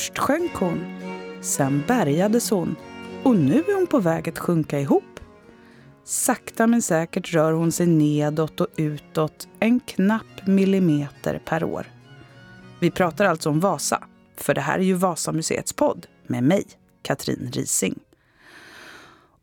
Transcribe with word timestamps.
Först 0.00 0.18
sjönk 0.18 0.54
hon, 0.54 1.00
sen 1.40 1.84
bärgades 1.88 2.50
hon 2.50 2.76
och 3.22 3.36
nu 3.36 3.64
är 3.68 3.74
hon 3.74 3.86
på 3.86 3.98
väg 3.98 4.28
att 4.28 4.38
sjunka 4.38 4.80
ihop. 4.80 5.20
Sakta 6.04 6.66
men 6.66 6.82
säkert 6.82 7.32
rör 7.32 7.52
hon 7.52 7.72
sig 7.72 7.86
nedåt 7.86 8.60
och 8.60 8.66
utåt 8.76 9.48
en 9.58 9.80
knapp 9.80 10.46
millimeter 10.46 11.42
per 11.44 11.64
år. 11.64 11.86
Vi 12.80 12.90
pratar 12.90 13.24
alltså 13.24 13.50
om 13.50 13.60
Vasa, 13.60 14.04
för 14.36 14.54
det 14.54 14.60
här 14.60 14.78
är 14.78 14.82
ju 14.82 14.94
Vasamuseets 14.94 15.72
podd 15.72 16.06
med 16.26 16.44
mig, 16.44 16.64
Katrin 17.02 17.50
Rising. 17.52 17.98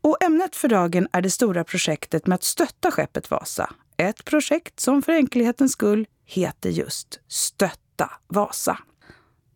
Och 0.01 0.23
ämnet 0.23 0.55
för 0.55 0.67
dagen 0.67 1.07
är 1.11 1.21
det 1.21 1.31
stora 1.31 1.63
projektet 1.63 2.27
med 2.27 2.35
att 2.35 2.43
stötta 2.43 2.91
skeppet 2.91 3.31
Vasa. 3.31 3.69
Ett 3.97 4.25
projekt 4.25 4.79
som 4.79 5.01
för 5.01 5.13
enkelhetens 5.13 5.71
skull 5.71 6.07
heter 6.25 6.69
just 6.69 7.19
Stötta 7.27 8.11
Vasa. 8.27 8.77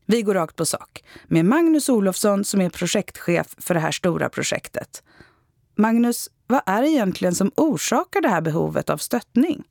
Vi 0.06 0.22
går 0.22 0.34
rakt 0.34 0.56
på 0.56 0.66
sak 0.66 1.04
med 1.28 1.46
Magnus 1.46 1.90
Olofsson 1.90 2.44
som 2.46 2.62
är 2.62 2.70
projektchef 2.70 3.56
för 3.58 3.74
det 3.74 3.80
här 3.80 3.92
stora 3.92 4.30
projektet. 4.30 5.04
Magnus, 5.76 6.30
vad 6.48 6.62
är 6.66 6.82
det 6.82 6.90
egentligen 6.90 7.36
som 7.36 7.52
orsakar 7.56 8.22
det 8.22 8.30
här 8.30 8.42
behovet 8.42 8.90
av 8.90 8.98
stöttning? 8.98 9.64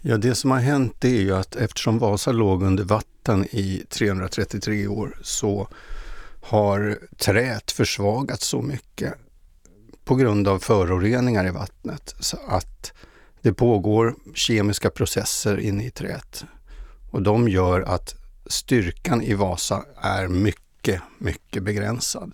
Ja, 0.00 0.16
det 0.16 0.34
som 0.34 0.50
har 0.50 0.58
hänt 0.58 1.04
är 1.04 1.08
ju 1.08 1.34
att 1.34 1.56
eftersom 1.56 1.98
Vasa 1.98 2.32
låg 2.32 2.62
under 2.62 2.84
vatten 2.84 3.44
i 3.44 3.84
333 3.88 4.86
år 4.86 5.18
så 5.22 5.68
har 6.42 6.98
träet 7.16 7.72
försvagats 7.72 8.46
så 8.46 8.62
mycket 8.62 9.14
på 10.04 10.14
grund 10.14 10.48
av 10.48 10.58
föroreningar 10.58 11.46
i 11.46 11.50
vattnet 11.50 12.14
så 12.20 12.36
att 12.48 12.92
det 13.42 13.52
pågår 13.52 14.14
kemiska 14.34 14.90
processer 14.90 15.58
inne 15.58 15.86
i 15.86 15.90
träet. 15.90 16.44
Och 17.10 17.22
de 17.22 17.48
gör 17.48 17.80
att 17.80 18.23
styrkan 18.46 19.22
i 19.22 19.34
Vasa 19.34 19.84
är 20.00 20.28
mycket, 20.28 21.02
mycket 21.18 21.62
begränsad. 21.62 22.32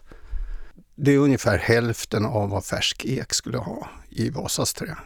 Det 0.95 1.15
är 1.15 1.19
ungefär 1.19 1.59
hälften 1.59 2.27
av 2.27 2.51
vad 2.51 2.65
färsk 2.65 3.05
ek 3.05 3.35
skulle 3.35 3.59
ha 3.59 3.89
i 4.09 4.31
Vasas 4.31 4.75
trä. 4.75 4.97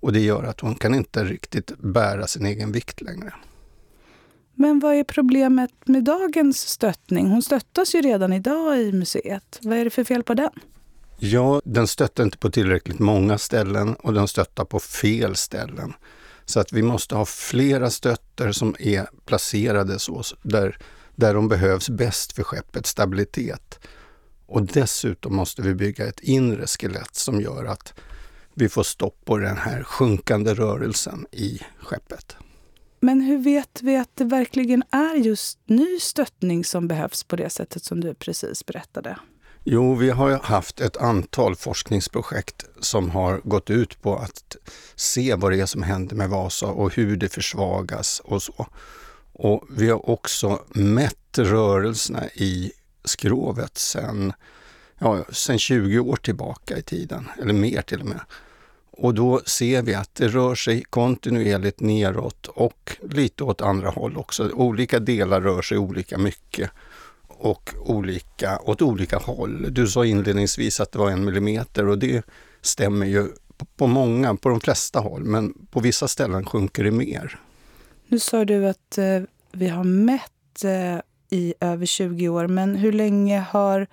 Och 0.00 0.12
det 0.12 0.20
gör 0.20 0.44
att 0.44 0.60
hon 0.60 0.74
kan 0.74 0.94
inte 0.94 1.24
riktigt 1.24 1.78
bära 1.78 2.26
sin 2.26 2.46
egen 2.46 2.72
vikt 2.72 3.00
längre. 3.00 3.34
Men 4.54 4.80
vad 4.80 4.94
är 4.94 5.04
problemet 5.04 5.70
med 5.84 6.04
dagens 6.04 6.68
stöttning? 6.68 7.26
Hon 7.26 7.42
stöttas 7.42 7.94
ju 7.94 8.00
redan 8.00 8.32
idag 8.32 8.80
i 8.80 8.92
museet. 8.92 9.58
Vad 9.62 9.78
är 9.78 9.84
det 9.84 9.90
för 9.90 10.04
fel 10.04 10.22
på 10.22 10.34
den? 10.34 10.50
Ja, 11.18 11.62
den 11.64 11.86
stöttar 11.86 12.24
inte 12.24 12.38
på 12.38 12.50
tillräckligt 12.50 12.98
många 12.98 13.38
ställen 13.38 13.94
och 13.94 14.14
den 14.14 14.28
stöttar 14.28 14.64
på 14.64 14.80
fel 14.80 15.36
ställen. 15.36 15.92
Så 16.44 16.60
att 16.60 16.72
vi 16.72 16.82
måste 16.82 17.14
ha 17.14 17.24
flera 17.24 17.90
stötter 17.90 18.52
som 18.52 18.76
är 18.78 19.06
placerade 19.24 19.98
så, 19.98 20.22
där, 20.42 20.78
där 21.16 21.34
de 21.34 21.48
behövs 21.48 21.88
bäst 21.90 22.32
för 22.32 22.42
skeppets 22.42 22.90
stabilitet. 22.90 23.78
Och 24.46 24.62
dessutom 24.62 25.36
måste 25.36 25.62
vi 25.62 25.74
bygga 25.74 26.06
ett 26.06 26.20
inre 26.20 26.66
skelett 26.66 27.14
som 27.14 27.40
gör 27.40 27.64
att 27.64 27.94
vi 28.54 28.68
får 28.68 28.82
stopp 28.82 29.24
på 29.24 29.38
den 29.38 29.56
här 29.56 29.82
sjunkande 29.82 30.54
rörelsen 30.54 31.26
i 31.32 31.60
skeppet. 31.78 32.36
Men 33.00 33.20
hur 33.20 33.38
vet 33.38 33.82
vi 33.82 33.96
att 33.96 34.10
det 34.16 34.24
verkligen 34.24 34.82
är 34.90 35.14
just 35.14 35.58
ny 35.66 35.98
stöttning 35.98 36.64
som 36.64 36.88
behövs 36.88 37.24
på 37.24 37.36
det 37.36 37.50
sättet 37.50 37.84
som 37.84 38.00
du 38.00 38.14
precis 38.14 38.66
berättade? 38.66 39.18
Jo, 39.64 39.94
vi 39.94 40.10
har 40.10 40.30
haft 40.30 40.80
ett 40.80 40.96
antal 40.96 41.56
forskningsprojekt 41.56 42.64
som 42.80 43.10
har 43.10 43.40
gått 43.44 43.70
ut 43.70 44.02
på 44.02 44.16
att 44.16 44.56
se 44.94 45.34
vad 45.34 45.52
det 45.52 45.60
är 45.60 45.66
som 45.66 45.82
händer 45.82 46.16
med 46.16 46.28
Vasa 46.28 46.66
och 46.66 46.94
hur 46.94 47.16
det 47.16 47.28
försvagas 47.28 48.20
och 48.24 48.42
så. 48.42 48.66
Och 49.32 49.64
vi 49.70 49.88
har 49.88 50.10
också 50.10 50.62
mätt 50.68 51.38
rörelserna 51.38 52.28
i 52.28 52.72
skrovet 53.04 53.78
sedan 53.78 54.32
ja, 54.98 55.24
sen 55.32 55.58
20 55.58 55.98
år 55.98 56.16
tillbaka 56.16 56.78
i 56.78 56.82
tiden, 56.82 57.28
eller 57.42 57.52
mer 57.52 57.82
till 57.82 58.00
och 58.00 58.06
med. 58.06 58.20
Och 58.90 59.14
då 59.14 59.40
ser 59.46 59.82
vi 59.82 59.94
att 59.94 60.14
det 60.14 60.28
rör 60.28 60.54
sig 60.54 60.82
kontinuerligt 60.90 61.80
neråt 61.80 62.46
och 62.46 62.96
lite 63.10 63.44
åt 63.44 63.60
andra 63.60 63.90
håll 63.90 64.16
också. 64.16 64.50
Olika 64.50 64.98
delar 64.98 65.40
rör 65.40 65.62
sig 65.62 65.78
olika 65.78 66.18
mycket 66.18 66.70
och 67.42 67.74
olika, 67.80 68.58
åt 68.58 68.82
olika 68.82 69.18
håll. 69.18 69.66
Du 69.74 69.86
sa 69.86 70.04
inledningsvis 70.04 70.80
att 70.80 70.92
det 70.92 70.98
var 70.98 71.10
en 71.10 71.24
millimeter 71.24 71.88
och 71.88 71.98
det 71.98 72.26
stämmer 72.60 73.06
ju 73.06 73.28
på 73.76 73.86
många, 73.86 74.34
på 74.34 74.48
de 74.48 74.60
flesta 74.60 75.00
håll, 75.00 75.24
men 75.24 75.54
på 75.70 75.80
vissa 75.80 76.08
ställen 76.08 76.44
sjunker 76.44 76.84
det 76.84 76.90
mer. 76.90 77.40
Nu 78.06 78.18
sa 78.18 78.44
du 78.44 78.68
att 78.68 78.98
eh, 78.98 79.22
vi 79.52 79.68
har 79.68 79.84
mätt 79.84 80.64
eh, 80.64 81.00
i 81.30 81.54
över 81.60 81.86
20 81.86 82.28
år, 82.28 82.46
men 82.46 82.76
hur 82.76 82.92
länge 82.92 83.40
har 83.40 83.86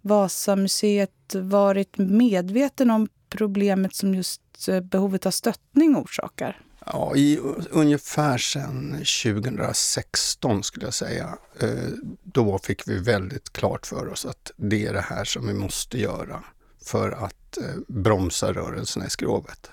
Vasamuseet 0.00 1.34
varit 1.34 1.98
medveten 1.98 2.90
om 2.90 3.08
problemet 3.28 3.94
som 3.94 4.14
just 4.14 4.68
eh, 4.68 4.80
behovet 4.80 5.26
av 5.26 5.30
stöttning 5.30 5.96
orsakar? 5.96 6.65
Ja, 6.92 7.16
i 7.16 7.38
ungefär 7.70 8.38
sedan 8.38 8.92
2016 8.92 10.62
skulle 10.62 10.86
jag 10.86 10.94
säga. 10.94 11.38
Eh, 11.60 11.68
då 12.22 12.58
fick 12.58 12.88
vi 12.88 12.98
väldigt 12.98 13.52
klart 13.52 13.86
för 13.86 14.08
oss 14.08 14.26
att 14.26 14.50
det 14.56 14.86
är 14.86 14.92
det 14.92 15.00
här 15.00 15.24
som 15.24 15.46
vi 15.46 15.54
måste 15.54 15.98
göra 15.98 16.44
för 16.84 17.10
att 17.10 17.56
eh, 17.56 17.64
bromsa 17.88 18.52
rörelserna 18.52 19.06
i 19.06 19.10
skrovet. 19.10 19.70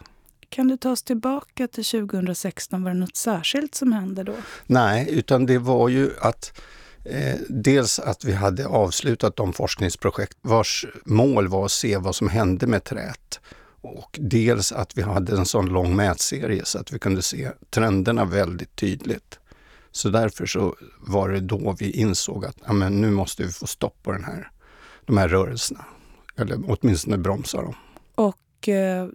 Kan 0.50 0.68
du 0.68 0.78
ta 0.78 0.92
oss 0.92 1.04
tillbaka 1.04 1.68
till 1.68 1.86
2016? 1.86 2.84
Var 2.84 2.92
det 2.92 3.00
något 3.00 3.16
särskilt 3.16 3.76
som 3.76 3.92
hände 3.92 4.24
då? 4.24 4.36
Nej, 4.66 5.08
utan 5.10 5.46
det 5.46 5.58
var 5.58 5.90
ju 5.90 6.12
att 6.20 6.62
eh, 7.06 7.36
dels 7.50 8.00
att 8.00 8.24
vi 8.26 8.34
hade 8.34 8.68
avslutat 8.68 9.36
de 9.36 9.54
forskningsprojekt 9.54 10.38
vars 10.42 10.86
mål 11.06 11.48
var 11.48 11.66
att 11.66 11.72
se 11.72 11.98
vad 11.98 12.16
som 12.16 12.30
hände 12.30 12.68
med 12.68 12.84
träet 12.84 13.40
och 13.84 14.20
dels 14.22 14.72
att 14.72 14.98
vi 14.98 15.02
hade 15.02 15.38
en 15.38 15.46
sån 15.46 15.66
lång 15.66 15.96
mätserie 15.96 16.66
så 16.66 16.80
att 16.80 16.94
vi 16.94 17.00
kunde 17.00 17.22
se 17.22 17.52
trenderna 17.70 18.26
väldigt 18.26 18.76
tydligt. 18.76 19.40
Så 19.92 20.10
därför 20.10 20.46
så 20.46 20.76
var 21.00 21.30
det 21.30 21.40
då 21.40 21.76
vi 21.80 21.92
insåg 21.92 22.46
att 22.46 22.58
ja, 22.66 22.74
nu 22.74 23.12
måste 23.12 23.44
vi 23.44 23.52
få 23.52 23.68
stopp 23.68 24.04
på 24.04 24.12
den 24.12 24.24
här, 24.24 24.52
de 25.06 25.18
här 25.18 25.28
rörelserna. 25.28 25.86
Eller 26.36 26.60
åtminstone 26.68 27.18
bromsa 27.18 27.62
dem. 27.62 27.76
Och 28.16 28.70
eh, 28.70 29.08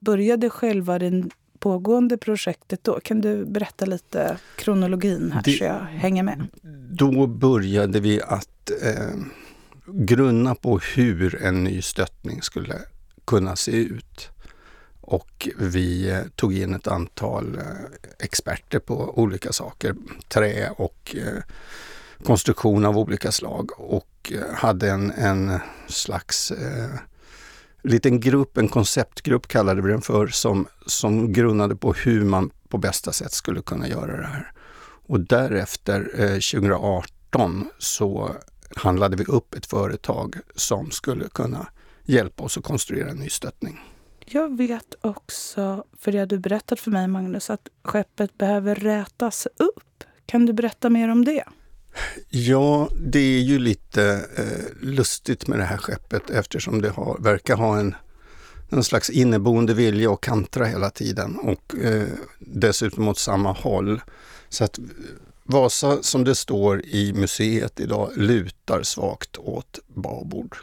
började 0.00 0.50
själva 0.50 0.98
det 0.98 1.24
pågående 1.58 2.18
projektet 2.18 2.84
då? 2.84 3.00
Kan 3.00 3.20
du 3.20 3.44
berätta 3.44 3.86
lite 3.86 4.38
kronologin 4.56 5.32
här 5.32 5.42
det, 5.44 5.52
så 5.52 5.64
jag 5.64 5.80
hänger 5.80 6.22
med? 6.22 6.46
Då 6.90 7.26
började 7.26 8.00
vi 8.00 8.22
att 8.22 8.70
eh, 8.82 9.16
grunna 9.86 10.54
på 10.54 10.78
hur 10.78 11.42
en 11.42 11.64
ny 11.64 11.82
stöttning 11.82 12.42
skulle 12.42 12.78
kunna 13.28 13.56
se 13.56 13.70
ut. 13.70 14.28
Och 15.00 15.48
vi 15.58 16.10
eh, 16.10 16.22
tog 16.36 16.58
in 16.58 16.74
ett 16.74 16.86
antal 16.86 17.54
eh, 17.54 17.62
experter 18.18 18.78
på 18.78 19.18
olika 19.18 19.52
saker, 19.52 19.94
trä 20.28 20.70
och 20.70 21.16
eh, 21.18 21.42
konstruktion 22.24 22.84
av 22.84 22.98
olika 22.98 23.32
slag 23.32 23.70
och 23.76 24.32
hade 24.54 24.90
en, 24.90 25.10
en 25.10 25.58
slags 25.88 26.50
eh, 26.50 26.90
liten 27.82 28.20
grupp, 28.20 28.56
en 28.56 28.68
konceptgrupp 28.68 29.48
kallade 29.48 29.82
vi 29.82 29.90
den 29.90 30.02
för, 30.02 30.26
som, 30.26 30.66
som 30.86 31.32
grundade 31.32 31.76
på 31.76 31.92
hur 31.92 32.24
man 32.24 32.50
på 32.68 32.78
bästa 32.78 33.12
sätt 33.12 33.32
skulle 33.32 33.62
kunna 33.62 33.88
göra 33.88 34.16
det 34.16 34.26
här. 34.26 34.52
Och 35.06 35.20
därefter, 35.20 36.10
eh, 36.14 36.38
2018, 36.60 37.70
så 37.78 38.36
handlade 38.76 39.16
vi 39.16 39.24
upp 39.24 39.54
ett 39.54 39.66
företag 39.66 40.36
som 40.54 40.90
skulle 40.90 41.28
kunna 41.28 41.66
hjälpa 42.08 42.44
oss 42.44 42.58
att 42.58 42.64
konstruera 42.64 43.10
en 43.10 43.16
ny 43.16 43.28
stöttning. 43.28 43.80
Jag 44.26 44.56
vet 44.56 44.94
också, 45.00 45.84
för 45.98 46.12
det 46.12 46.26
du 46.26 46.38
berättat 46.38 46.80
för 46.80 46.90
mig 46.90 47.08
Magnus, 47.08 47.50
att 47.50 47.68
skeppet 47.84 48.38
behöver 48.38 48.74
rätas 48.74 49.46
upp. 49.56 50.04
Kan 50.26 50.46
du 50.46 50.52
berätta 50.52 50.90
mer 50.90 51.08
om 51.08 51.24
det? 51.24 51.44
Ja, 52.28 52.88
det 53.00 53.18
är 53.18 53.40
ju 53.40 53.58
lite 53.58 54.28
eh, 54.36 54.86
lustigt 54.88 55.46
med 55.46 55.58
det 55.58 55.64
här 55.64 55.76
skeppet 55.76 56.30
eftersom 56.30 56.82
det 56.82 56.88
har, 56.88 57.18
verkar 57.18 57.56
ha 57.56 57.78
en, 57.78 57.94
en 58.68 58.84
slags 58.84 59.10
inneboende 59.10 59.74
vilja 59.74 60.12
att 60.12 60.20
kantra 60.20 60.64
hela 60.64 60.90
tiden 60.90 61.38
och 61.38 61.74
eh, 61.84 62.08
dessutom 62.38 63.08
åt 63.08 63.18
samma 63.18 63.52
håll. 63.52 64.00
Så 64.48 64.64
att 64.64 64.78
Vasa, 65.44 66.02
som 66.02 66.24
det 66.24 66.34
står 66.34 66.84
i 66.86 67.12
museet 67.12 67.80
idag, 67.80 68.10
lutar 68.16 68.82
svagt 68.82 69.36
åt 69.36 69.78
babord. 69.86 70.56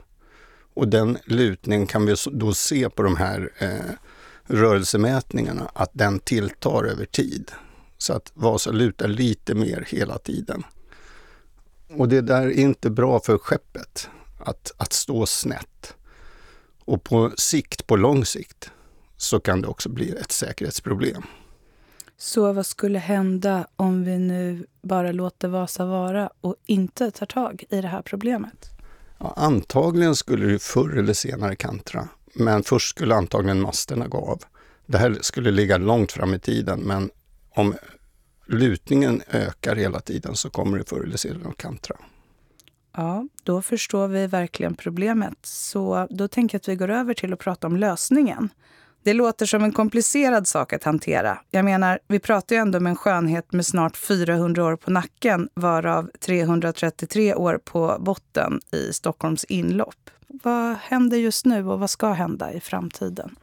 Och 0.76 0.88
den 0.88 1.18
lutningen 1.26 1.88
kan 1.88 2.06
vi 2.06 2.16
då 2.32 2.54
se 2.54 2.90
på 2.90 3.04
de 3.04 3.16
här 3.16 3.52
eh, 3.58 3.96
rörelsemätningarna, 4.44 5.72
att 5.74 5.92
den 5.94 6.20
tilltar 6.20 6.84
över 6.84 7.06
tid. 7.06 7.52
Så 7.98 8.14
att 8.14 8.32
Vasa 8.34 8.72
lutar 8.72 9.08
lite 9.08 9.56
mer 9.56 9.88
hela 9.88 10.18
tiden. 10.18 10.64
Och 11.90 12.10
det 12.10 12.22
där 12.22 12.42
är 12.42 12.52
inte 12.52 12.90
bra 12.90 13.20
för 13.20 13.38
skeppet, 13.38 14.10
att, 14.40 14.72
att 14.78 14.94
stå 14.94 15.26
snett. 15.26 15.96
Och 16.86 17.04
på 17.04 17.32
sikt, 17.38 17.88
på 17.88 17.96
lång 17.96 18.26
sikt, 18.26 18.72
så 19.18 19.40
kan 19.40 19.62
det 19.62 19.68
också 19.68 19.90
bli 19.90 20.10
ett 20.10 20.32
säkerhetsproblem. 20.32 21.24
Så 22.18 22.54
vad 22.54 22.66
skulle 22.66 23.00
hända 23.00 23.68
om 23.76 24.04
vi 24.04 24.18
nu 24.18 24.66
bara 24.82 25.12
låter 25.12 25.48
Vasa 25.48 25.86
vara 25.86 26.30
och 26.42 26.56
inte 26.66 27.12
tar 27.12 27.26
tag 27.26 27.64
i 27.70 27.82
det 27.82 27.88
här 27.88 28.02
problemet? 28.02 28.75
Ja, 29.18 29.34
antagligen 29.38 30.16
skulle 30.16 30.46
det 30.46 30.60
förr 30.60 30.98
eller 30.98 31.14
senare 31.14 31.56
kantra, 31.56 32.08
men 32.34 32.64
först 32.64 32.90
skulle 32.90 33.16
antagligen 33.16 33.62
masterna 33.62 34.08
gå 34.08 34.18
av. 34.18 34.44
Det 34.86 34.98
här 34.98 35.18
skulle 35.22 35.52
ligga 35.52 35.78
långt 35.78 36.12
fram 36.12 36.34
i 36.34 36.40
tiden, 36.40 36.80
men 36.80 37.10
om 37.50 37.76
lutningen 38.46 39.22
ökar 39.32 39.76
hela 39.76 40.00
tiden 40.00 40.36
så 40.36 40.50
kommer 40.50 40.78
det 40.78 40.90
förr 40.90 41.04
eller 41.04 41.18
senare 41.18 41.50
att 41.50 41.58
kantra. 41.58 41.96
Ja, 42.98 43.28
då 43.44 43.62
förstår 43.62 44.08
vi 44.08 44.28
verkligen 44.28 44.76
problemet. 44.76 45.38
Så 45.42 46.08
då 46.10 46.28
tänker 46.28 46.56
jag 46.56 46.60
att 46.60 46.68
vi 46.68 46.76
går 46.76 46.90
över 46.90 47.14
till 47.14 47.34
att 47.34 47.40
prata 47.40 47.68
om 47.68 47.76
lösningen. 47.78 48.50
Det 49.06 49.14
låter 49.14 49.46
som 49.46 49.64
en 49.64 49.72
komplicerad 49.72 50.48
sak 50.48 50.74
att 50.74 50.84
hantera. 50.84 51.40
Jag 51.52 51.66
menar, 51.66 52.00
vi 52.08 52.20
pratar 52.20 52.56
ju 52.56 52.62
ändå 52.62 52.78
om 52.78 52.88
en 52.88 52.96
skönhet 52.96 53.54
med 53.54 53.66
snart 53.66 53.98
400 53.98 54.66
år 54.66 54.76
på 54.76 54.92
nacken, 54.92 55.50
varav 55.54 56.10
333 56.20 57.36
år 57.36 57.60
på 57.64 57.98
botten 58.00 58.60
i 58.72 58.94
Stockholms 58.94 59.44
inlopp. 59.44 60.10
Vad 60.28 60.76
händer 60.76 61.18
just 61.18 61.46
nu 61.46 61.68
och 61.68 61.80
vad 61.80 61.90
ska 61.90 62.12
hända 62.12 62.54
i 62.54 62.60
framtiden? 62.60 63.36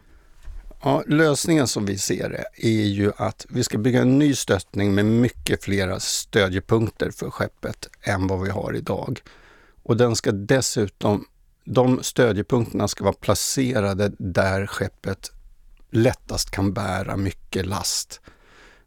Ja, 0.83 1.03
lösningen 1.07 1.67
som 1.67 1.87
vi 1.87 1.99
ser 1.99 2.29
det 2.29 2.69
är 2.69 2.87
ju 2.87 3.13
att 3.17 3.47
vi 3.49 3.65
ska 3.65 3.79
bygga 3.79 4.03
en 4.03 4.19
ny 4.19 4.35
stöttning 4.35 4.95
med 4.95 5.05
mycket 5.05 5.65
flera 5.65 6.01
stödjepunkter 6.01 7.11
för 7.11 7.31
skeppet 7.31 7.89
än 8.01 8.27
vad 8.27 8.41
vi 8.41 8.51
har 8.51 8.77
idag. 8.77 9.21
Och 9.83 9.97
den 9.97 10.17
ska 10.17 10.33
dessutom, 10.33 11.25
de 11.65 12.03
stödjepunkterna 12.03 12.89
ska 12.89 13.05
vara 13.05 13.15
placerade 13.15 14.13
där 14.19 14.67
skeppet 14.67 15.31
lättast 15.93 16.51
kan 16.51 16.73
bära 16.73 17.17
mycket 17.17 17.67
last. 17.67 18.21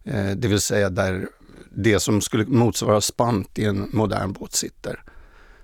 Eh, 0.04 0.32
det 0.32 0.48
vill 0.48 0.62
säga 0.62 0.90
där 0.90 1.28
det 1.70 2.00
som 2.00 2.22
skulle 2.22 2.46
motsvara 2.46 3.02
spant 3.02 3.60
i 3.60 3.66
en 3.66 3.90
modern 3.94 4.34
båt 4.34 4.54
sitter. 4.54 5.04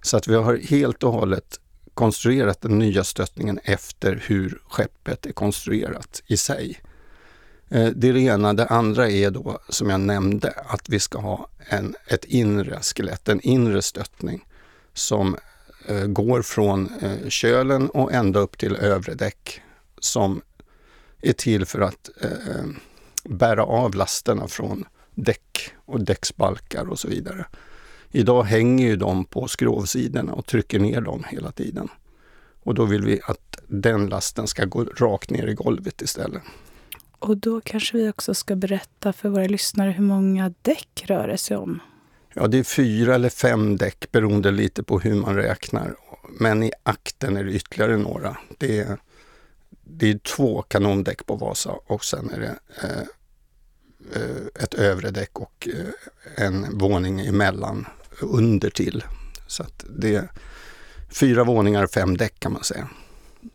Så 0.01 0.17
att 0.17 0.27
vi 0.27 0.35
har 0.35 0.57
helt 0.57 1.03
och 1.03 1.13
hållet 1.13 1.59
konstruerat 1.93 2.61
den 2.61 2.79
nya 2.79 3.03
stöttningen 3.03 3.59
efter 3.63 4.23
hur 4.27 4.61
skeppet 4.69 5.25
är 5.25 5.31
konstruerat 5.31 6.23
i 6.27 6.38
sig. 6.38 6.81
Eh, 7.69 7.89
det 7.95 8.09
är 8.09 8.13
det 8.13 8.19
ena. 8.21 8.53
Det 8.53 8.65
andra 8.65 9.09
är 9.09 9.31
då, 9.31 9.59
som 9.69 9.89
jag 9.89 9.99
nämnde, 9.99 10.53
att 10.67 10.89
vi 10.89 10.99
ska 10.99 11.19
ha 11.19 11.49
en, 11.69 11.95
ett 12.07 12.25
inre 12.25 12.79
skelett, 12.81 13.29
en 13.29 13.41
inre 13.41 13.81
stöttning 13.81 14.45
som 14.93 15.38
eh, 15.88 16.05
går 16.05 16.41
från 16.41 16.89
eh, 17.01 17.29
kölen 17.29 17.89
och 17.89 18.13
ända 18.13 18.39
upp 18.39 18.57
till 18.57 18.75
övre 18.75 19.13
däck 19.13 19.61
som 19.99 20.41
är 21.21 21.33
till 21.33 21.65
för 21.65 21.81
att 21.81 22.09
eh, 22.21 22.65
bära 23.23 23.63
av 23.63 23.95
lasterna 23.95 24.47
från 24.47 24.85
däck 25.15 25.73
och 25.85 26.03
däcksbalkar 26.03 26.89
och 26.89 27.00
så 27.00 27.07
vidare. 27.07 27.45
Idag 28.12 28.44
hänger 28.44 28.88
ju 28.88 28.95
de 28.95 29.25
på 29.25 29.47
skrovsidorna 29.47 30.33
och 30.33 30.45
trycker 30.45 30.79
ner 30.79 31.01
dem 31.01 31.23
hela 31.29 31.51
tiden. 31.51 31.89
Och 32.63 32.75
då 32.75 32.85
vill 32.85 33.03
vi 33.06 33.19
att 33.23 33.59
den 33.68 34.07
lasten 34.07 34.47
ska 34.47 34.65
gå 34.65 34.83
rakt 34.83 35.29
ner 35.29 35.47
i 35.47 35.53
golvet 35.53 36.01
istället. 36.01 36.41
Och 37.19 37.38
då 37.38 37.62
kanske 37.62 37.97
vi 37.97 38.09
också 38.09 38.33
ska 38.33 38.56
berätta 38.56 39.13
för 39.13 39.29
våra 39.29 39.45
lyssnare 39.45 39.91
hur 39.91 40.03
många 40.03 40.53
däck 40.62 41.03
rör 41.06 41.27
det 41.27 41.38
sig 41.38 41.57
om? 41.57 41.79
Ja, 42.33 42.47
det 42.47 42.57
är 42.57 42.63
fyra 42.63 43.15
eller 43.15 43.29
fem 43.29 43.77
däck 43.77 44.12
beroende 44.12 44.51
lite 44.51 44.83
på 44.83 45.00
hur 45.00 45.15
man 45.15 45.35
räknar. 45.35 45.95
Men 46.39 46.63
i 46.63 46.71
akten 46.83 47.38
är 47.38 47.44
det 47.44 47.51
ytterligare 47.51 47.97
några. 47.97 48.38
Det 48.57 48.79
är, 48.79 48.97
det 49.83 50.09
är 50.09 50.17
två 50.17 50.61
kanondäck 50.61 51.25
på 51.25 51.35
Vasa 51.35 51.71
och 51.85 52.05
sen 52.05 52.29
är 52.29 52.39
det 52.39 52.59
eh, 52.83 53.01
eh 54.21 54.63
ett 54.63 54.73
övre 54.73 55.11
däck 55.11 55.39
och 55.39 55.67
eh, 55.73 56.45
en 56.45 56.77
våning 56.77 57.19
emellan 57.19 57.87
under 58.21 58.69
till. 58.69 59.03
Så 59.47 59.63
att 59.63 59.85
det 59.99 60.15
är 60.15 60.31
fyra 61.09 61.43
våningar, 61.43 61.87
fem 61.87 62.17
däck 62.17 62.39
kan 62.39 62.53
man 62.53 62.63
säga. 62.63 62.89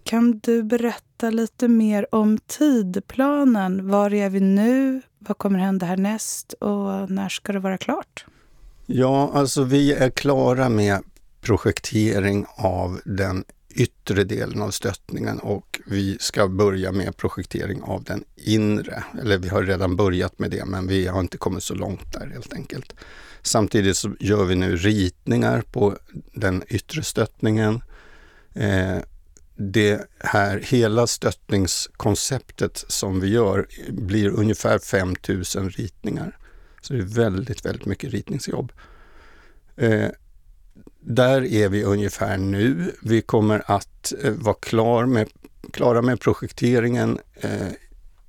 Kan 0.04 0.38
du 0.38 0.62
berätta 0.62 1.30
lite 1.30 1.68
mer 1.68 2.14
om 2.14 2.38
tidplanen? 2.46 3.88
Var 3.88 4.14
är 4.14 4.30
vi 4.30 4.40
nu? 4.40 5.02
Vad 5.18 5.38
kommer 5.38 5.58
hända 5.58 5.86
härnäst 5.86 6.52
och 6.52 7.10
när 7.10 7.28
ska 7.28 7.52
det 7.52 7.58
vara 7.58 7.78
klart? 7.78 8.26
Ja, 8.86 9.30
alltså 9.34 9.64
vi 9.64 9.92
är 9.92 10.10
klara 10.10 10.68
med 10.68 11.02
projektering 11.40 12.46
av 12.56 13.00
den 13.04 13.44
yttre 13.76 14.24
delen 14.24 14.62
av 14.62 14.70
stöttningen 14.70 15.38
och 15.38 15.80
vi 15.86 16.16
ska 16.20 16.48
börja 16.48 16.92
med 16.92 17.16
projektering 17.16 17.82
av 17.82 18.04
den 18.04 18.24
inre. 18.36 19.04
Eller 19.20 19.38
vi 19.38 19.48
har 19.48 19.62
redan 19.62 19.96
börjat 19.96 20.38
med 20.38 20.50
det 20.50 20.64
men 20.64 20.86
vi 20.86 21.06
har 21.06 21.20
inte 21.20 21.38
kommit 21.38 21.62
så 21.62 21.74
långt 21.74 22.12
där 22.12 22.26
helt 22.26 22.52
enkelt. 22.52 22.94
Samtidigt 23.42 23.96
så 23.96 24.14
gör 24.20 24.44
vi 24.44 24.54
nu 24.54 24.76
ritningar 24.76 25.60
på 25.72 25.98
den 26.34 26.62
yttre 26.68 27.02
stöttningen. 27.02 27.82
Eh, 28.54 28.98
det 29.56 30.10
här 30.18 30.58
hela 30.58 31.06
stöttningskonceptet 31.06 32.84
som 32.88 33.20
vi 33.20 33.28
gör 33.28 33.66
blir 33.88 34.28
ungefär 34.28 34.78
5000 34.78 35.70
ritningar. 35.70 36.38
Så 36.82 36.92
det 36.92 36.98
är 36.98 37.02
väldigt, 37.02 37.64
väldigt 37.64 37.86
mycket 37.86 38.12
ritningsjobb. 38.12 38.72
Eh, 39.76 40.08
där 41.06 41.44
är 41.44 41.68
vi 41.68 41.84
ungefär 41.84 42.38
nu. 42.38 42.92
Vi 43.02 43.22
kommer 43.22 43.62
att 43.70 44.12
eh, 44.22 44.32
vara 44.32 44.54
klar 44.54 45.06
med, 45.06 45.28
klara 45.72 46.02
med 46.02 46.20
projekteringen 46.20 47.18
eh, 47.34 47.68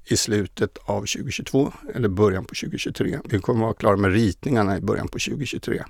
i 0.06 0.18
slutet 0.18 0.78
av 0.78 1.00
2022 1.00 1.74
eller 1.96 2.10
början 2.10 2.46
på 2.46 2.56
2023. 2.56 3.20
Vi 3.26 3.40
kommer 3.40 3.60
att 3.60 3.64
vara 3.64 3.74
klara 3.74 3.98
med 3.98 4.12
ritningarna 4.12 4.78
i 4.78 4.82
början 4.82 5.08
på 5.08 5.20
2023. 5.20 5.84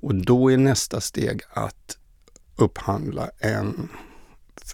Och 0.00 0.14
då 0.14 0.52
är 0.52 0.56
nästa 0.56 1.00
steg 1.00 1.40
att 1.50 1.98
upphandla 2.56 3.30
en, 3.38 3.88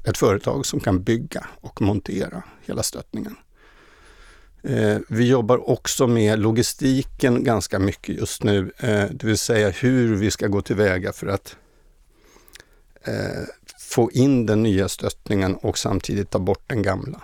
ett 0.04 0.18
företag 0.18 0.66
som 0.66 0.80
kan 0.80 1.02
bygga 1.02 1.46
och 1.60 1.82
montera 1.82 2.42
hela 2.62 2.82
stöttningen. 2.82 3.36
Eh, 4.64 4.98
vi 5.08 5.28
jobbar 5.28 5.70
också 5.70 6.06
med 6.06 6.38
logistiken 6.38 7.44
ganska 7.44 7.78
mycket 7.78 8.16
just 8.16 8.42
nu, 8.42 8.72
eh, 8.78 9.04
det 9.10 9.24
vill 9.24 9.38
säga 9.38 9.70
hur 9.70 10.16
vi 10.16 10.30
ska 10.30 10.46
gå 10.46 10.62
tillväga 10.62 11.12
för 11.12 11.26
att 11.26 11.56
eh, 13.04 13.42
få 13.78 14.10
in 14.10 14.46
den 14.46 14.62
nya 14.62 14.88
stöttningen 14.88 15.54
och 15.56 15.78
samtidigt 15.78 16.30
ta 16.30 16.38
bort 16.38 16.62
den 16.66 16.82
gamla 16.82 17.22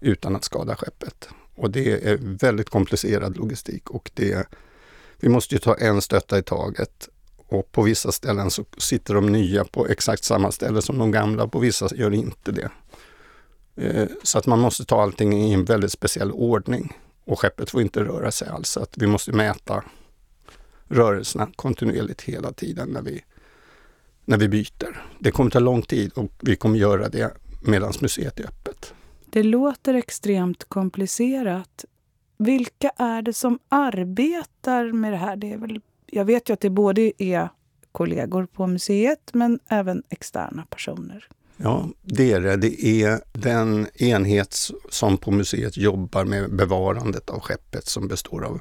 utan 0.00 0.36
att 0.36 0.44
skada 0.44 0.76
skeppet. 0.76 1.28
Och 1.54 1.70
det 1.70 2.08
är 2.08 2.18
väldigt 2.20 2.70
komplicerad 2.70 3.36
logistik 3.36 3.90
och 3.90 4.10
det, 4.14 4.46
vi 5.20 5.28
måste 5.28 5.54
ju 5.54 5.58
ta 5.58 5.74
en 5.74 6.02
stötta 6.02 6.38
i 6.38 6.42
taget 6.42 7.08
och 7.36 7.72
på 7.72 7.82
vissa 7.82 8.12
ställen 8.12 8.50
så 8.50 8.64
sitter 8.78 9.14
de 9.14 9.26
nya 9.26 9.64
på 9.64 9.88
exakt 9.88 10.24
samma 10.24 10.52
ställe 10.52 10.82
som 10.82 10.98
de 10.98 11.10
gamla, 11.10 11.48
på 11.48 11.58
vissa 11.58 11.88
gör 11.94 12.14
inte 12.14 12.52
det. 12.52 12.70
Eh, 13.76 14.08
så 14.22 14.38
att 14.38 14.46
man 14.46 14.60
måste 14.60 14.84
ta 14.84 15.02
allting 15.02 15.32
i 15.32 15.52
en 15.52 15.64
väldigt 15.64 15.92
speciell 15.92 16.32
ordning. 16.32 16.92
Och 17.24 17.40
skeppet 17.40 17.70
får 17.70 17.82
inte 17.82 18.04
röra 18.04 18.30
sig 18.30 18.48
alls. 18.48 18.68
Så 18.68 18.80
att 18.80 18.98
vi 18.98 19.06
måste 19.06 19.32
mäta 19.32 19.84
rörelserna 20.88 21.48
kontinuerligt 21.56 22.22
hela 22.22 22.52
tiden 22.52 22.88
när 22.88 23.02
vi, 23.02 23.24
när 24.24 24.38
vi 24.38 24.48
byter. 24.48 25.06
Det 25.18 25.30
kommer 25.30 25.50
ta 25.50 25.58
lång 25.58 25.82
tid 25.82 26.12
och 26.14 26.30
vi 26.40 26.56
kommer 26.56 26.78
göra 26.78 27.08
det 27.08 27.34
medan 27.62 27.92
museet 28.00 28.40
är 28.40 28.44
öppet. 28.44 28.94
Det 29.26 29.42
låter 29.42 29.94
extremt 29.94 30.64
komplicerat. 30.64 31.84
Vilka 32.38 32.90
är 32.96 33.22
det 33.22 33.32
som 33.32 33.58
arbetar 33.68 34.92
med 34.92 35.12
det 35.12 35.16
här? 35.16 35.36
Det 35.36 35.52
är 35.52 35.58
väl, 35.58 35.80
jag 36.06 36.24
vet 36.24 36.48
ju 36.48 36.52
att 36.52 36.60
det 36.60 36.70
både 36.70 37.12
är 37.22 37.48
kollegor 37.92 38.46
på 38.46 38.66
museet 38.66 39.30
men 39.32 39.58
även 39.68 40.02
externa 40.08 40.66
personer. 40.70 41.28
Ja, 41.56 41.88
det 42.02 42.32
är 42.32 42.40
det. 42.40 42.56
Det 42.56 42.84
är 42.84 43.20
den 43.32 43.88
enhet 43.94 44.70
som 44.90 45.18
på 45.18 45.30
museet 45.30 45.76
jobbar 45.76 46.24
med 46.24 46.54
bevarandet 46.54 47.30
av 47.30 47.40
skeppet 47.40 47.86
som 47.86 48.08
består 48.08 48.44
av, 48.44 48.60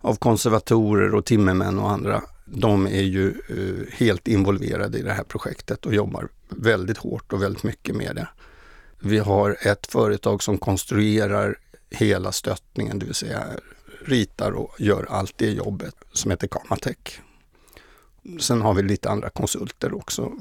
av 0.00 0.14
konservatorer 0.14 1.14
och 1.14 1.24
timmermän 1.24 1.78
och 1.78 1.90
andra. 1.90 2.22
De 2.44 2.86
är 2.86 3.02
ju 3.02 3.34
uh, 3.50 3.86
helt 3.92 4.28
involverade 4.28 4.98
i 4.98 5.02
det 5.02 5.12
här 5.12 5.24
projektet 5.24 5.86
och 5.86 5.94
jobbar 5.94 6.28
väldigt 6.48 6.98
hårt 6.98 7.32
och 7.32 7.42
väldigt 7.42 7.62
mycket 7.62 7.96
med 7.96 8.16
det. 8.16 8.28
Vi 9.00 9.18
har 9.18 9.56
ett 9.60 9.86
företag 9.86 10.42
som 10.42 10.58
konstruerar 10.58 11.58
hela 11.90 12.32
stöttningen, 12.32 12.98
det 12.98 13.06
vill 13.06 13.14
säga 13.14 13.44
ritar 14.04 14.52
och 14.52 14.80
gör 14.80 15.06
allt 15.10 15.32
det 15.36 15.50
jobbet, 15.50 15.94
som 16.12 16.30
heter 16.30 16.48
Kamatech. 16.48 17.20
Sen 18.40 18.62
har 18.62 18.74
vi 18.74 18.82
lite 18.82 19.10
andra 19.10 19.30
konsulter 19.30 19.94
också 19.94 20.32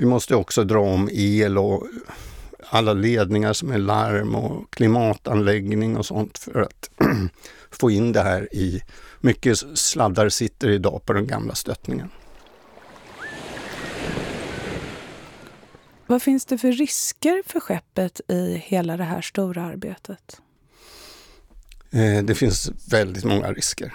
vi 0.00 0.06
måste 0.06 0.36
också 0.36 0.64
dra 0.64 0.80
om 0.80 1.08
el 1.12 1.58
och 1.58 1.86
alla 2.70 2.92
ledningar 2.92 3.52
som 3.52 3.70
är 3.70 3.78
larm 3.78 4.34
och 4.34 4.74
klimatanläggning 4.74 5.96
och 5.96 6.06
sånt 6.06 6.38
för 6.38 6.60
att 6.60 6.90
få 7.70 7.90
in 7.90 8.12
det 8.12 8.20
här 8.20 8.54
i... 8.54 8.82
Mycket 9.20 9.58
sladdar 9.78 10.28
sitter 10.28 10.70
idag 10.70 11.02
på 11.06 11.12
den 11.12 11.26
gamla 11.26 11.54
stöttningen. 11.54 12.10
Vad 16.06 16.22
finns 16.22 16.44
det 16.44 16.58
för 16.58 16.72
risker 16.72 17.42
för 17.46 17.60
skeppet 17.60 18.20
i 18.28 18.62
hela 18.64 18.96
det 18.96 19.04
här 19.04 19.20
stora 19.20 19.62
arbetet? 19.62 20.40
Eh, 21.90 22.24
det 22.24 22.34
finns 22.34 22.70
väldigt 22.90 23.24
många 23.24 23.52
risker. 23.52 23.94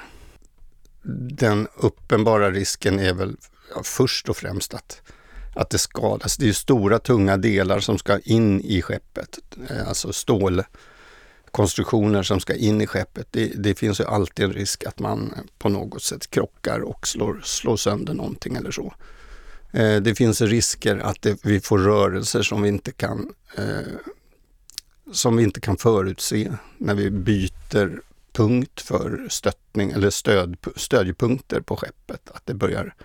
Den 1.29 1.67
uppenbara 1.75 2.51
risken 2.51 2.99
är 2.99 3.13
väl 3.13 3.37
först 3.83 4.29
och 4.29 4.37
främst 4.37 4.73
att, 4.73 5.01
att 5.55 5.69
det 5.69 5.77
skadas. 5.77 6.23
Alltså, 6.23 6.41
det 6.41 6.49
är 6.49 6.53
stora 6.53 6.99
tunga 6.99 7.37
delar 7.37 7.79
som 7.79 7.97
ska 7.97 8.19
in 8.19 8.61
i 8.61 8.81
skeppet, 8.81 9.39
eh, 9.69 9.87
alltså 9.87 10.13
stålkonstruktioner 10.13 12.23
som 12.23 12.39
ska 12.39 12.55
in 12.55 12.81
i 12.81 12.87
skeppet. 12.87 13.27
Det, 13.31 13.45
det, 13.45 13.75
finns 13.75 13.99
ju 13.99 14.05
alltid 14.05 14.45
en 14.45 14.53
risk 14.53 14.83
att 14.83 14.99
man 14.99 15.33
på 15.57 15.69
något 15.69 16.03
sätt 16.03 16.29
krockar 16.29 16.79
och 16.79 17.07
slår, 17.07 17.41
slår 17.43 17.77
sönder 17.77 18.13
någonting 18.13 18.55
eller 18.55 18.71
så. 18.71 18.93
Eh, 19.71 20.01
det 20.01 20.15
finns 20.15 20.41
risker 20.41 20.97
att 20.97 21.21
det, 21.21 21.45
vi 21.45 21.59
får 21.59 21.77
rörelser 21.77 22.41
som 22.41 22.61
vi 22.61 22.69
inte 22.69 22.91
kan 22.91 23.33
eh, 23.57 23.79
som 25.11 25.37
vi 25.37 25.43
inte 25.43 25.61
kan 25.61 25.77
förutse 25.77 26.51
när 26.77 26.95
vi 26.95 27.09
byter 27.09 28.01
punkt 28.31 28.81
för 28.81 29.27
stöttning 29.29 29.91
eller 29.91 30.09
stöd, 30.09 30.57
stödjepunkter 30.75 31.61
på 31.61 31.77
skeppet. 31.77 32.29
Att 32.33 32.45
det 32.45 32.53
börjar 32.53 32.95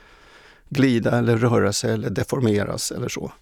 glida 0.71 1.19
eller 1.19 1.37
röra 1.37 1.73
sig 1.73 1.93
eller 1.93 2.11
deformeras 2.11 2.93
eller 2.93 3.09
så. 3.09 3.33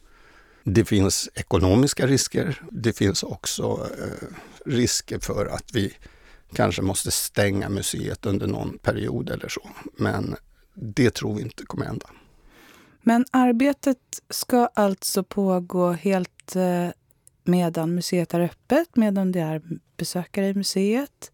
Det 0.65 0.85
finns 0.85 1.29
ekonomiska 1.35 2.07
risker. 2.07 2.63
Det 2.71 2.93
finns 2.93 3.23
också 3.23 3.89
eh, 3.99 4.29
risker 4.67 5.19
för 5.19 5.47
att 5.47 5.75
vi 5.75 5.93
kanske 6.53 6.83
måste 6.83 7.11
stänga 7.11 7.69
museet 7.69 8.27
under 8.27 8.47
någon 8.47 8.79
period 8.79 9.31
eller 9.31 9.49
så. 9.49 9.71
Men 9.97 10.37
det 10.75 11.11
tror 11.11 11.35
vi 11.35 11.43
inte 11.43 11.65
kommer 11.65 11.87
hända. 11.87 12.07
Men 13.03 13.25
arbetet 13.31 13.99
ska 14.31 14.67
alltså 14.75 15.23
pågå 15.23 15.93
helt 15.93 16.57
eh, 16.57 16.89
medan 17.45 17.95
museet 17.95 18.35
är 18.35 18.41
öppet, 18.41 18.97
medan 18.97 19.33
det 19.33 19.41
är 19.41 19.63
besökare 19.97 20.49
i 20.49 20.55
museet. 20.55 21.31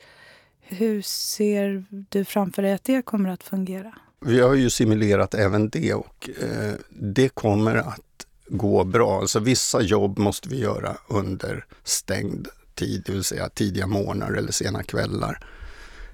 Hur 0.61 1.03
ser 1.03 1.85
du 1.91 2.25
framför 2.25 2.63
dig 2.63 2.73
att 2.73 2.85
det 2.85 3.03
kommer 3.03 3.29
att 3.31 3.43
fungera? 3.43 3.95
Vi 4.27 4.41
har 4.41 4.55
ju 4.55 4.71
simulerat 4.71 5.35
även 5.35 5.69
det 5.69 5.95
och 5.95 6.31
eh, 6.41 6.75
det 6.89 7.29
kommer 7.29 7.75
att 7.75 8.27
gå 8.47 8.85
bra. 8.85 9.21
Alltså 9.21 9.39
vissa 9.39 9.83
jobb 9.83 10.19
måste 10.19 10.49
vi 10.49 10.59
göra 10.59 10.97
under 11.09 11.67
stängd 11.85 12.49
tid, 12.75 13.03
det 13.07 13.13
vill 13.13 13.25
säga 13.25 13.49
tidiga 13.49 13.87
morgnar 13.87 14.33
eller 14.33 14.53
sena 14.53 14.83
kvällar 14.83 15.47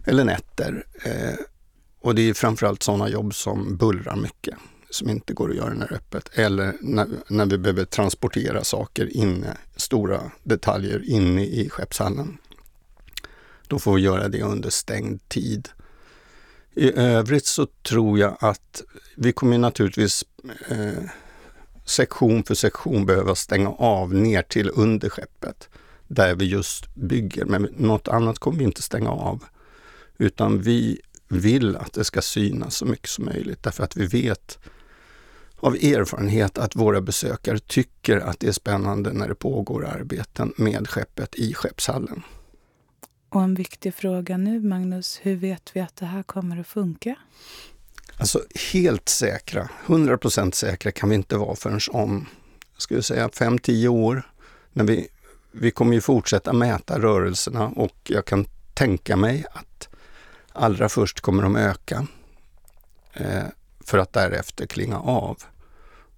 eller 0.05 0.25
nätter. 0.25 0.87
Eh, 1.05 1.35
och 2.00 2.14
det 2.14 2.23
är 2.23 2.35
framförallt 2.35 2.83
sådana 2.83 3.09
jobb 3.09 3.35
som 3.35 3.76
bullrar 3.76 4.17
mycket 4.17 4.55
som 4.90 5.11
inte 5.11 5.33
går 5.33 5.50
att 5.50 5.57
göra 5.57 5.75
när 5.75 5.88
det 5.88 5.95
är 5.95 5.97
öppet. 5.97 6.31
Eller 6.33 6.75
när, 6.81 7.09
när 7.29 7.47
vi 7.47 7.59
behöver 7.59 7.85
transportera 7.85 8.64
saker 8.64 9.17
inne, 9.17 9.57
stora 9.76 10.21
detaljer 10.43 11.02
inne 11.05 11.45
i 11.45 11.69
skeppshallen. 11.71 12.38
Då 13.67 13.79
får 13.79 13.95
vi 13.95 14.02
göra 14.02 14.29
det 14.29 14.43
under 14.43 14.71
stängd 14.71 15.29
tid. 15.29 15.69
I 16.75 16.93
övrigt 16.93 17.47
så 17.47 17.67
tror 17.67 18.19
jag 18.19 18.37
att 18.41 18.83
vi 19.17 19.33
kommer 19.33 19.59
naturligtvis 19.59 20.25
eh, 20.69 21.05
sektion 21.85 22.45
för 22.45 22.55
sektion 22.55 23.07
behöva 23.07 23.35
stänga 23.35 23.71
av 23.71 24.15
ner 24.15 24.43
till 24.43 24.71
under 24.75 25.09
skeppet 25.09 25.69
där 26.09 26.35
vi 26.35 26.45
just 26.45 26.95
bygger. 26.95 27.45
Men 27.45 27.62
något 27.77 28.09
annat 28.09 28.39
kommer 28.39 28.59
vi 28.59 28.65
inte 28.65 28.83
stänga 28.83 29.11
av. 29.11 29.45
Utan 30.19 30.62
vi 30.62 31.00
vill 31.29 31.77
att 31.77 31.93
det 31.93 32.05
ska 32.05 32.23
synas 32.23 32.77
så 32.77 32.87
mycket 32.87 33.09
som 33.09 33.25
möjligt 33.25 33.62
därför 33.62 33.85
att 33.85 33.97
vi 33.97 34.07
vet 34.07 34.59
av 35.57 35.75
erfarenhet 35.75 36.59
att 36.59 36.77
våra 36.77 37.00
besökare 37.00 37.59
tycker 37.59 38.17
att 38.17 38.41
det 38.41 38.49
är 38.49 38.53
spännande 38.53 39.12
när 39.12 39.29
det 39.29 39.35
pågår 39.35 39.87
arbeten 39.87 40.53
med 40.57 40.89
skeppet 40.89 41.35
i 41.35 41.55
skeppshallen. 41.55 42.23
Och 43.31 43.43
en 43.43 43.55
viktig 43.55 43.95
fråga 43.95 44.37
nu, 44.37 44.61
Magnus. 44.61 45.21
Hur 45.23 45.37
vet 45.37 45.77
vi 45.77 45.81
att 45.81 45.97
det 45.97 46.07
här 46.07 46.23
kommer 46.23 46.61
att 46.61 46.67
funka? 46.67 47.17
Alltså 48.17 48.45
helt 48.73 49.09
säkra, 49.09 49.69
100% 49.87 50.53
säkra 50.53 50.93
kan 50.93 51.09
vi 51.09 51.15
inte 51.15 51.37
vara 51.37 51.57
förrän 51.57 51.81
om, 51.91 52.27
skulle 52.77 53.03
säga 53.03 53.29
5-10 53.29 53.89
år. 53.89 54.23
När 54.73 54.85
vi, 54.85 55.09
vi 55.53 55.71
kommer 55.71 55.95
ju 55.95 56.01
fortsätta 56.01 56.53
mäta 56.53 56.99
rörelserna 56.99 57.69
och 57.69 57.97
jag 58.03 58.25
kan 58.25 58.47
tänka 58.75 59.17
mig 59.17 59.45
att 59.53 59.89
allra 60.53 60.89
först 60.89 61.21
kommer 61.21 61.43
de 61.43 61.57
öka. 61.57 62.07
Eh, 63.13 63.45
för 63.81 63.99
att 63.99 64.13
därefter 64.13 64.67
klinga 64.67 65.01
av. 65.01 65.43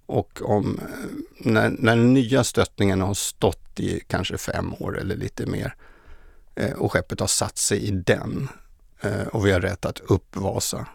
Och 0.05 0.41
om, 0.41 0.79
eh, 0.81 1.09
när, 1.37 1.69
när 1.69 1.95
den 1.95 2.13
nya 2.13 2.43
stöttningen 2.43 3.01
har 3.01 3.13
stått 3.13 3.79
i 3.79 3.99
kanske 4.07 4.37
fem 4.37 4.73
år 4.79 4.99
eller 4.99 5.15
lite 5.15 5.45
mer 5.45 5.65
eh, 5.65 5.92
Eh, 6.55 6.71
och 6.71 6.91
skeppet 6.91 7.19
har 7.19 7.27
satt 7.27 7.57
sig 7.57 7.83
i 7.83 7.91
den 7.91 8.49
eh, 9.01 9.27
och 9.27 9.45
vi 9.45 9.51
har 9.51 9.61
rätat 9.61 9.99
upp 9.99 10.35
Vasa, 10.35 10.87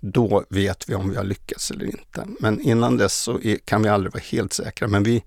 då 0.00 0.44
vet 0.48 0.88
vi 0.88 0.94
om 0.94 1.10
vi 1.10 1.16
har 1.16 1.24
lyckats 1.24 1.70
eller 1.70 1.84
inte. 1.84 2.26
Men 2.40 2.60
innan 2.60 2.96
dess 2.96 3.14
så 3.14 3.40
kan 3.64 3.82
vi 3.82 3.88
aldrig 3.88 4.12
vara 4.12 4.22
helt 4.22 4.52
säkra. 4.52 4.88
Men 4.88 5.02
vi 5.02 5.24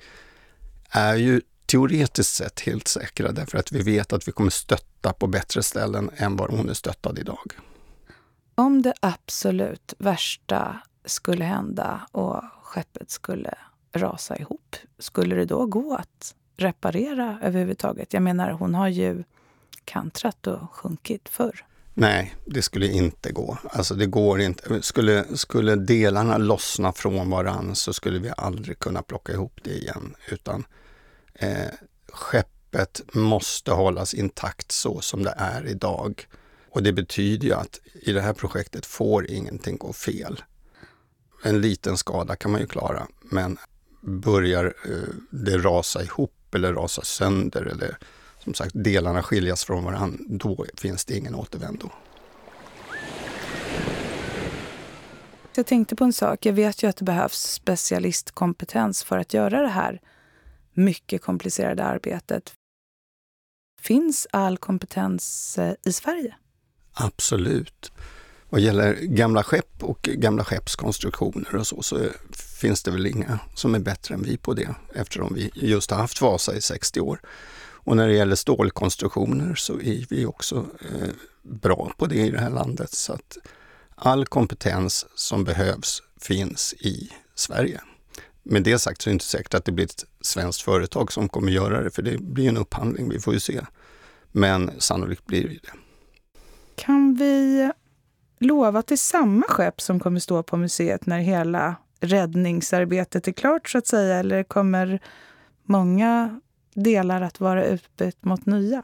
är 0.89 1.15
ju 1.15 1.41
teoretiskt 1.65 2.35
sett 2.35 2.59
helt 2.59 2.87
säkra 2.87 3.31
därför 3.31 3.57
att 3.57 3.71
vi 3.71 3.81
vet 3.81 4.13
att 4.13 4.27
vi 4.27 4.31
kommer 4.31 4.49
stötta 4.49 5.13
på 5.13 5.27
bättre 5.27 5.63
ställen 5.63 6.09
än 6.15 6.35
var 6.35 6.47
hon 6.47 6.69
är 6.69 6.73
stöttad 6.73 7.19
idag. 7.19 7.51
Om 8.55 8.81
det 8.81 8.93
absolut 8.99 9.93
värsta 9.97 10.81
skulle 11.05 11.45
hända 11.45 12.07
och 12.11 12.41
skeppet 12.63 13.11
skulle 13.11 13.53
rasa 13.93 14.37
ihop, 14.37 14.75
skulle 14.99 15.35
det 15.35 15.45
då 15.45 15.65
gå 15.65 15.95
att 15.95 16.35
reparera 16.57 17.39
överhuvudtaget? 17.43 18.13
Jag 18.13 18.23
menar, 18.23 18.51
hon 18.51 18.75
har 18.75 18.87
ju 18.87 19.23
kantrat 19.87 20.47
och 20.47 20.75
sjunkit 20.75 21.29
förr. 21.29 21.65
Nej, 21.99 22.35
det 22.45 22.61
skulle 22.61 22.87
inte 22.87 23.31
gå. 23.31 23.57
Alltså 23.63 23.95
det 23.95 24.05
går 24.05 24.41
inte. 24.41 24.81
Skulle, 24.81 25.37
skulle 25.37 25.75
delarna 25.75 26.37
lossna 26.37 26.93
från 26.93 27.29
varann 27.29 27.75
så 27.75 27.93
skulle 27.93 28.19
vi 28.19 28.31
aldrig 28.37 28.79
kunna 28.79 29.01
plocka 29.01 29.33
ihop 29.33 29.59
det 29.63 29.71
igen. 29.71 30.15
Utan 30.31 30.65
eh, 31.33 31.71
skeppet 32.13 33.01
måste 33.13 33.71
hållas 33.71 34.13
intakt 34.13 34.71
så 34.71 35.01
som 35.01 35.23
det 35.23 35.33
är 35.37 35.67
idag. 35.67 36.27
Och 36.69 36.83
det 36.83 36.93
betyder 36.93 37.47
ju 37.47 37.53
att 37.53 37.79
i 37.93 38.11
det 38.11 38.21
här 38.21 38.33
projektet 38.33 38.85
får 38.85 39.31
ingenting 39.31 39.77
gå 39.77 39.93
fel. 39.93 40.41
En 41.43 41.61
liten 41.61 41.97
skada 41.97 42.35
kan 42.35 42.51
man 42.51 42.61
ju 42.61 42.67
klara, 42.67 43.07
men 43.21 43.57
börjar 44.01 44.65
eh, 44.65 45.13
det 45.29 45.57
rasa 45.57 46.03
ihop 46.03 46.55
eller 46.55 46.73
rasa 46.73 47.01
sönder 47.01 47.61
eller 47.61 47.97
som 48.47 48.53
sagt 48.53 48.71
delarna 48.75 49.23
skiljas 49.23 49.65
från 49.65 49.83
varandra, 49.83 50.17
då 50.27 50.65
finns 50.77 51.05
det 51.05 51.17
ingen 51.17 51.35
återvändo. 51.35 51.89
Jag 55.55 55.65
tänkte 55.65 55.95
på 55.95 56.03
en 56.03 56.13
sak. 56.13 56.45
Jag 56.45 56.53
vet 56.53 56.83
ju 56.83 56.87
att 56.87 56.97
det 56.97 57.05
behövs 57.05 57.51
specialistkompetens 57.51 59.03
för 59.03 59.17
att 59.17 59.33
göra 59.33 59.61
det 59.61 59.67
här 59.67 60.01
mycket 60.73 61.21
komplicerade 61.21 61.83
arbetet. 61.83 62.53
Finns 63.81 64.27
all 64.31 64.57
kompetens 64.57 65.57
eh, 65.57 65.73
i 65.85 65.93
Sverige? 65.93 66.35
Absolut. 66.93 67.91
Vad 68.49 68.61
gäller 68.61 68.93
gamla 68.93 69.43
skepp 69.43 69.83
och 69.83 70.01
gamla 70.01 70.43
skeppskonstruktioner 70.43 71.55
och 71.55 71.67
så, 71.67 71.81
så 71.81 71.99
finns 72.31 72.83
det 72.83 72.91
väl 72.91 73.07
inga 73.07 73.39
som 73.55 73.75
är 73.75 73.79
bättre 73.79 74.15
än 74.15 74.23
vi 74.23 74.37
på 74.37 74.53
det 74.53 74.75
eftersom 74.95 75.33
vi 75.33 75.51
just 75.53 75.91
har 75.91 75.97
haft 75.97 76.21
Vasa 76.21 76.55
i 76.55 76.61
60 76.61 76.99
år. 76.99 77.19
Och 77.87 77.97
när 77.97 78.07
det 78.07 78.13
gäller 78.13 78.35
stålkonstruktioner 78.35 79.55
så 79.55 79.73
är 79.73 80.05
vi 80.09 80.25
också 80.25 80.65
eh, 80.81 81.09
bra 81.43 81.91
på 81.97 82.05
det 82.05 82.15
i 82.15 82.31
det 82.31 82.39
här 82.39 82.49
landet. 82.49 82.91
Så 82.91 83.13
att 83.13 83.37
all 83.95 84.25
kompetens 84.25 85.05
som 85.15 85.43
behövs 85.43 86.03
finns 86.21 86.73
i 86.73 87.09
Sverige. 87.35 87.81
Med 88.43 88.63
det 88.63 88.79
sagt 88.79 89.01
så 89.01 89.09
är 89.09 89.11
det 89.11 89.13
inte 89.13 89.25
säkert 89.25 89.53
att 89.53 89.65
det 89.65 89.71
blir 89.71 89.85
ett 89.85 90.05
svenskt 90.21 90.61
företag 90.61 91.11
som 91.11 91.29
kommer 91.29 91.51
göra 91.51 91.83
det, 91.83 91.91
för 91.91 92.01
det 92.01 92.17
blir 92.17 92.49
en 92.49 92.57
upphandling, 92.57 93.09
vi 93.09 93.19
får 93.19 93.33
ju 93.33 93.39
se. 93.39 93.61
Men 94.31 94.71
sannolikt 94.77 95.25
blir 95.25 95.43
det 95.43 95.49
det. 95.49 95.73
Kan 96.75 97.15
vi 97.15 97.71
lova 98.39 98.81
till 98.81 98.99
samma 98.99 99.45
skepp 99.47 99.81
som 99.81 99.99
kommer 99.99 100.19
stå 100.19 100.43
på 100.43 100.57
museet 100.57 101.05
när 101.05 101.19
hela 101.19 101.75
räddningsarbetet 101.99 103.27
är 103.27 103.31
klart 103.31 103.69
så 103.69 103.77
att 103.77 103.87
säga? 103.87 104.15
Eller 104.15 104.43
kommer 104.43 104.99
många 105.63 106.39
delar 106.83 107.21
att 107.21 107.39
vara 107.39 107.65
utbytt 107.65 108.25
mot 108.25 108.45
nya? 108.45 108.83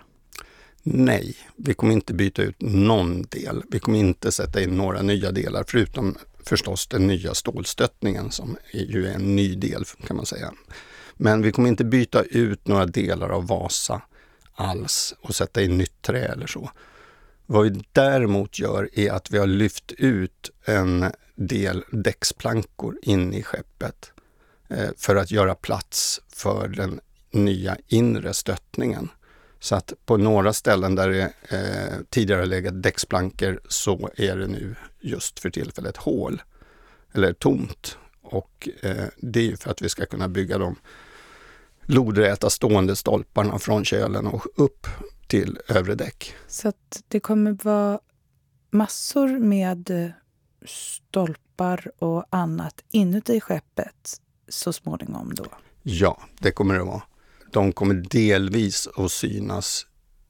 Nej, 0.84 1.36
vi 1.56 1.74
kommer 1.74 1.94
inte 1.94 2.14
byta 2.14 2.42
ut 2.42 2.62
någon 2.62 3.22
del. 3.22 3.64
Vi 3.72 3.80
kommer 3.80 4.00
inte 4.00 4.32
sätta 4.32 4.62
in 4.62 4.78
några 4.78 5.02
nya 5.02 5.32
delar 5.32 5.64
förutom 5.68 6.18
förstås 6.44 6.88
den 6.88 7.08
nya 7.08 7.34
stålstöttningen 7.34 8.32
som 8.32 8.58
är 8.72 8.86
ju 8.86 9.08
är 9.08 9.14
en 9.14 9.36
ny 9.36 9.56
del 9.56 9.86
kan 10.08 10.16
man 10.16 10.26
säga. 10.26 10.54
Men 11.18 11.42
vi 11.42 11.52
kommer 11.52 11.70
inte 11.70 11.84
byta 11.84 12.24
ut 12.24 12.68
några 12.68 12.86
delar 12.86 13.30
av 13.30 13.48
Vasa 13.48 14.02
alls 14.54 15.16
och 15.22 15.36
sätta 15.36 15.62
in 15.62 15.78
nytt 15.78 16.02
trä 16.02 16.26
eller 16.26 16.48
så. 16.48 16.72
Vad 17.46 17.64
vi 17.64 17.84
däremot 17.92 18.60
gör 18.60 18.90
är 18.94 19.12
att 19.12 19.32
vi 19.32 19.38
har 19.38 19.48
lyft 19.48 19.92
ut 19.92 20.52
en 20.66 21.06
del 21.36 21.84
däcksplankor 21.92 22.98
in 23.02 23.34
i 23.34 23.44
skeppet 23.44 24.12
eh, 24.70 24.90
för 24.98 25.16
att 25.16 25.32
göra 25.32 25.56
plats 25.56 26.22
för 26.34 26.68
den 26.68 27.00
nya 27.34 27.78
inre 27.88 28.34
stöttningen 28.34 29.10
Så 29.60 29.76
att 29.76 29.94
på 30.06 30.18
några 30.18 30.54
ställen 30.54 30.96
där 30.96 31.10
det 31.10 31.34
eh, 31.50 32.00
tidigare 32.10 32.46
legat 32.46 32.84
däcksplankor 32.84 33.62
så 33.70 34.10
är 34.16 34.38
det 34.38 34.48
nu 34.48 34.76
just 35.00 35.40
för 35.40 35.50
tillfället 35.50 35.98
hål 35.98 36.42
eller 37.14 37.34
tomt. 37.34 37.98
Och 38.22 38.70
eh, 38.82 39.06
det 39.18 39.40
är 39.40 39.44
ju 39.44 39.58
för 39.58 39.72
att 39.72 39.82
vi 39.82 39.90
ska 39.90 40.06
kunna 40.06 40.28
bygga 40.28 40.58
de 40.58 40.76
lodräta 41.82 42.50
stående 42.50 42.96
stolparna 42.96 43.60
från 43.60 43.86
kölen 43.86 44.28
och 44.28 44.46
upp 44.56 44.88
till 45.28 45.60
övre 45.68 45.96
däck. 45.96 46.36
Så 46.48 46.68
att 46.68 47.04
det 47.08 47.20
kommer 47.20 47.58
vara 47.64 48.00
massor 48.72 49.28
med 49.28 50.14
stolpar 50.66 51.92
och 51.98 52.26
annat 52.30 52.84
inuti 52.92 53.40
skeppet 53.42 54.22
så 54.48 54.74
småningom 54.74 55.36
då? 55.36 55.46
Ja, 55.84 56.22
det 56.40 56.52
kommer 56.52 56.74
det 56.74 56.84
vara. 56.84 57.02
De 57.54 57.74
kommer 57.74 57.94
delvis 57.94 58.88
att 58.96 59.12
synas 59.12 59.86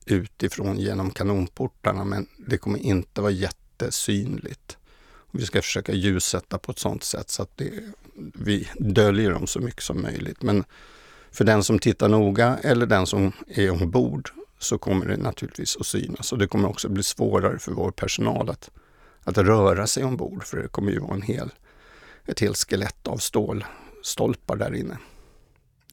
utifrån 0.05 0.77
genom 0.79 1.11
kanonportarna 1.11 2.05
men 2.05 2.27
det 2.37 2.57
kommer 2.57 2.79
inte 2.79 3.21
vara 3.21 3.31
jättesynligt. 3.31 4.77
Vi 5.31 5.45
ska 5.45 5.61
försöka 5.61 5.93
ljussätta 5.93 6.57
på 6.57 6.71
ett 6.71 6.79
sådant 6.79 7.03
sätt 7.03 7.29
så 7.29 7.43
att 7.43 7.57
det, 7.57 7.71
vi 8.33 8.69
döljer 8.79 9.31
dem 9.31 9.47
så 9.47 9.59
mycket 9.59 9.83
som 9.83 10.01
möjligt. 10.01 10.41
Men 10.41 10.63
för 11.31 11.45
den 11.45 11.63
som 11.63 11.79
tittar 11.79 12.09
noga 12.09 12.57
eller 12.63 12.85
den 12.85 13.07
som 13.07 13.31
är 13.47 13.69
ombord 13.69 14.29
så 14.59 14.77
kommer 14.77 15.05
det 15.05 15.17
naturligtvis 15.17 15.77
att 15.77 15.85
synas 15.85 16.31
och 16.31 16.37
det 16.37 16.47
kommer 16.47 16.69
också 16.69 16.89
bli 16.89 17.03
svårare 17.03 17.59
för 17.59 17.71
vår 17.71 17.91
personal 17.91 18.49
att, 18.49 18.69
att 19.23 19.37
röra 19.37 19.87
sig 19.87 20.03
ombord 20.03 20.43
för 20.43 20.57
det 20.57 20.67
kommer 20.67 20.91
ju 20.91 20.99
vara 20.99 21.13
en 21.13 21.21
hel, 21.21 21.49
ett 22.25 22.39
helt 22.39 22.57
skelett 22.57 23.07
av 23.07 23.17
stålstolpar 23.17 24.55
där 24.55 24.75
inne. 24.75 24.97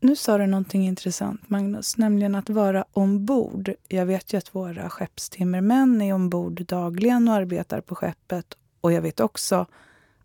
Nu 0.02 0.16
sa 0.16 0.38
du 0.38 0.46
någonting 0.46 0.86
intressant, 0.86 1.50
Magnus, 1.50 1.96
nämligen 1.96 2.34
att 2.34 2.50
vara 2.50 2.84
ombord. 2.92 3.74
Jag 3.88 4.06
vet 4.06 4.32
ju 4.32 4.38
att 4.38 4.54
våra 4.54 4.90
skeppstimmermän 4.90 6.02
är 6.02 6.12
ombord 6.12 6.64
dagligen 6.66 7.28
och 7.28 7.34
arbetar 7.34 7.80
på 7.80 7.94
skeppet. 7.94 8.56
Och 8.80 8.92
jag 8.92 9.02
vet 9.02 9.20
också 9.20 9.66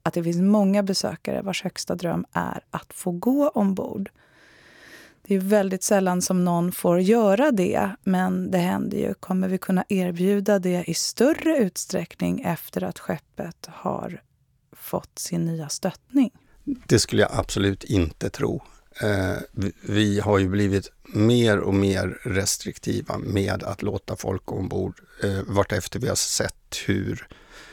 att 0.03 0.13
det 0.13 0.23
finns 0.23 0.41
många 0.41 0.83
besökare 0.83 1.41
vars 1.41 1.63
högsta 1.63 1.95
dröm 1.95 2.25
är 2.33 2.61
att 2.71 2.93
få 2.93 3.11
gå 3.11 3.49
ombord. 3.49 4.09
Det 5.21 5.35
är 5.35 5.39
väldigt 5.39 5.83
sällan 5.83 6.21
som 6.21 6.45
någon 6.45 6.71
får 6.71 6.99
göra 6.99 7.51
det, 7.51 7.89
men 8.03 8.51
det 8.51 8.57
händer 8.57 8.97
ju. 8.97 9.13
Kommer 9.13 9.47
vi 9.47 9.57
kunna 9.57 9.85
erbjuda 9.89 10.59
det 10.59 10.83
i 10.89 10.93
större 10.93 11.57
utsträckning 11.57 12.41
efter 12.41 12.83
att 12.83 12.99
skeppet 12.99 13.69
har 13.71 14.21
fått 14.71 15.19
sin 15.19 15.45
nya 15.45 15.69
stöttning? 15.69 16.31
Det 16.63 16.99
skulle 16.99 17.21
jag 17.21 17.31
absolut 17.33 17.83
inte 17.83 18.29
tro. 18.29 18.61
Eh, 19.01 19.37
vi 19.81 20.19
har 20.19 20.39
ju 20.39 20.49
blivit 20.49 20.91
mer 21.03 21.59
och 21.59 21.73
mer 21.73 22.19
restriktiva 22.23 23.17
med 23.17 23.63
att 23.63 23.81
låta 23.81 24.15
folk 24.15 24.51
ombord 24.51 25.01
eh, 25.23 25.41
vartefter 25.47 25.99
vi 25.99 26.07
har 26.07 26.15
sett 26.15 26.75
hur, 26.85 27.27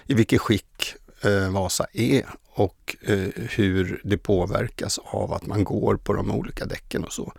i 0.06 0.14
vilket 0.14 0.40
skick 0.40 0.94
eh, 1.22 1.52
Vasa 1.52 1.86
är 1.92 2.26
och 2.54 2.96
eh, 3.00 3.28
hur 3.36 4.00
det 4.04 4.18
påverkas 4.18 4.98
av 5.04 5.32
att 5.32 5.46
man 5.46 5.64
går 5.64 5.96
på 5.96 6.12
de 6.12 6.30
olika 6.30 6.66
däcken 6.66 7.04
och 7.04 7.12
så. 7.12 7.32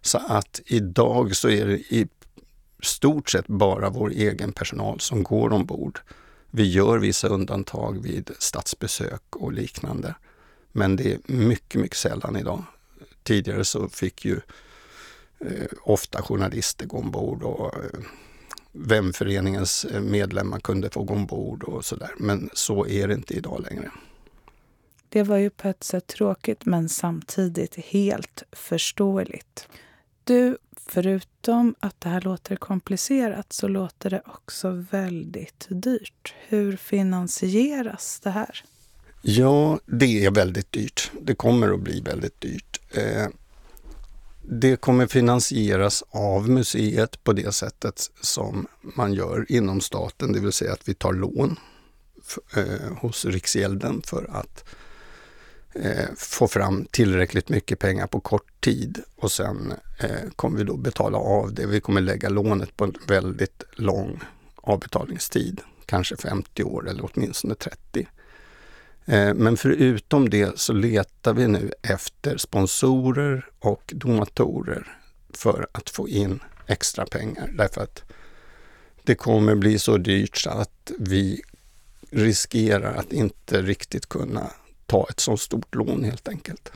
Så 0.00 0.18
att 0.18 0.60
idag 0.66 1.36
så 1.36 1.48
är 1.48 1.66
det 1.66 1.78
i 1.78 2.08
stort 2.82 3.30
sett 3.30 3.46
bara 3.46 3.90
vår 3.90 4.10
egen 4.10 4.52
personal 4.52 5.00
som 5.00 5.22
går 5.22 5.52
ombord. 5.52 6.00
Vi 6.50 6.70
gör 6.72 6.98
vissa 6.98 7.28
undantag 7.28 8.02
vid 8.02 8.30
statsbesök 8.38 9.36
och 9.36 9.52
liknande. 9.52 10.14
Men 10.72 10.96
det 10.96 11.12
är 11.12 11.18
mycket, 11.26 11.80
mycket 11.80 11.98
sällan 11.98 12.36
idag 12.36 12.64
tidigare 13.24 13.64
så 13.64 13.88
fick 13.88 14.24
ju 14.24 14.40
eh, 15.38 15.66
ofta 15.82 16.22
journalister 16.22 16.86
gå 16.86 16.98
ombord 16.98 17.42
och 17.42 17.74
eh, 17.74 18.00
Vemföreningens 18.76 19.84
eh, 19.84 20.00
medlemmar 20.00 20.60
kunde 20.60 20.90
få 20.90 21.02
gå 21.02 21.14
ombord 21.14 21.64
och 21.64 21.84
sådär. 21.84 22.10
Men 22.18 22.50
så 22.52 22.86
är 22.86 23.08
det 23.08 23.14
inte 23.14 23.34
idag 23.34 23.66
längre. 23.70 23.90
Det 25.08 25.22
var 25.22 25.36
ju 25.36 25.50
på 25.50 25.68
ett 25.68 25.84
sätt 25.84 26.06
tråkigt 26.06 26.64
men 26.64 26.88
samtidigt 26.88 27.76
helt 27.76 28.42
förståeligt. 28.52 29.68
Du, 30.24 30.58
förutom 30.86 31.74
att 31.80 32.00
det 32.00 32.08
här 32.08 32.20
låter 32.20 32.56
komplicerat 32.56 33.52
så 33.52 33.68
låter 33.68 34.10
det 34.10 34.22
också 34.26 34.70
väldigt 34.90 35.66
dyrt. 35.68 36.34
Hur 36.48 36.76
finansieras 36.76 38.20
det 38.20 38.30
här? 38.30 38.64
Ja, 39.26 39.78
det 39.86 40.24
är 40.24 40.30
väldigt 40.30 40.72
dyrt. 40.72 41.10
Det 41.20 41.34
kommer 41.34 41.74
att 41.74 41.80
bli 41.80 42.00
väldigt 42.00 42.40
dyrt. 42.40 42.80
Eh, 42.90 43.26
det 44.42 44.76
kommer 44.76 45.06
finansieras 45.06 46.04
av 46.10 46.48
museet 46.50 47.24
på 47.24 47.32
det 47.32 47.54
sättet 47.54 48.10
som 48.20 48.66
man 48.80 49.12
gör 49.12 49.46
inom 49.48 49.80
staten, 49.80 50.32
det 50.32 50.40
vill 50.40 50.52
säga 50.52 50.72
att 50.72 50.88
vi 50.88 50.94
tar 50.94 51.12
lån 51.12 51.56
eh, 52.56 52.96
hos 53.00 53.24
Riksgälden 53.24 54.02
för 54.06 54.30
att 54.32 54.64
eh, 55.74 56.08
få 56.16 56.48
fram 56.48 56.86
tillräckligt 56.90 57.48
mycket 57.48 57.78
pengar 57.78 58.06
på 58.06 58.20
kort 58.20 58.60
tid 58.60 59.02
och 59.16 59.32
sen 59.32 59.74
eh, 59.98 60.30
kommer 60.36 60.58
vi 60.58 60.64
då 60.64 60.76
betala 60.76 61.18
av 61.18 61.54
det. 61.54 61.66
Vi 61.66 61.80
kommer 61.80 62.00
lägga 62.00 62.28
lånet 62.28 62.76
på 62.76 62.84
en 62.84 62.94
väldigt 63.06 63.62
lång 63.72 64.20
avbetalningstid, 64.54 65.60
kanske 65.86 66.16
50 66.16 66.64
år 66.64 66.88
eller 66.88 67.10
åtminstone 67.12 67.54
30. 67.54 68.06
Eh, 69.06 69.34
men 69.34 69.56
förutom 69.56 70.28
det 70.28 70.58
så 70.58 70.72
letar 70.72 71.34
vi 71.34 71.48
nu 71.48 71.72
efter 71.82 72.36
sponsorer 72.36 73.46
och 73.58 73.92
donatorer 73.94 74.96
för 75.34 75.66
att 75.72 75.90
få 75.90 76.08
in 76.08 76.40
extra 76.66 77.06
pengar. 77.06 77.50
Därför 77.58 77.82
att 77.82 78.02
det 79.02 79.14
kommer 79.14 79.54
bli 79.54 79.78
så 79.78 79.96
dyrt 79.96 80.36
så 80.36 80.50
att 80.50 80.92
vi 80.98 81.42
riskerar 82.10 82.94
att 82.94 83.12
inte 83.12 83.62
riktigt 83.62 84.06
kunna 84.06 84.50
ta 84.86 85.06
ett 85.10 85.20
så 85.20 85.36
stort 85.36 85.74
lån 85.74 86.04
helt 86.04 86.28
enkelt. 86.28 86.72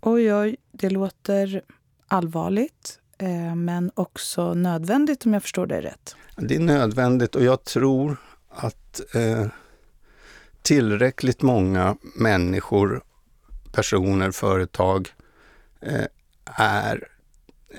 Oj, 0.00 0.34
oj, 0.34 0.56
det 0.72 0.90
låter 0.90 1.62
allvarligt 2.08 2.98
eh, 3.18 3.54
men 3.54 3.90
också 3.94 4.54
nödvändigt 4.54 5.26
om 5.26 5.32
jag 5.32 5.42
förstår 5.42 5.66
dig 5.66 5.80
rätt. 5.80 6.16
Det 6.36 6.56
är 6.56 6.60
nödvändigt 6.60 7.34
och 7.34 7.44
jag 7.44 7.64
tror 7.64 8.16
att 8.48 9.00
eh, 9.14 9.46
tillräckligt 10.62 11.42
många 11.42 11.96
människor, 12.14 13.02
personer, 13.72 14.30
företag 14.30 15.08
eh, 15.80 16.04
är 16.44 17.08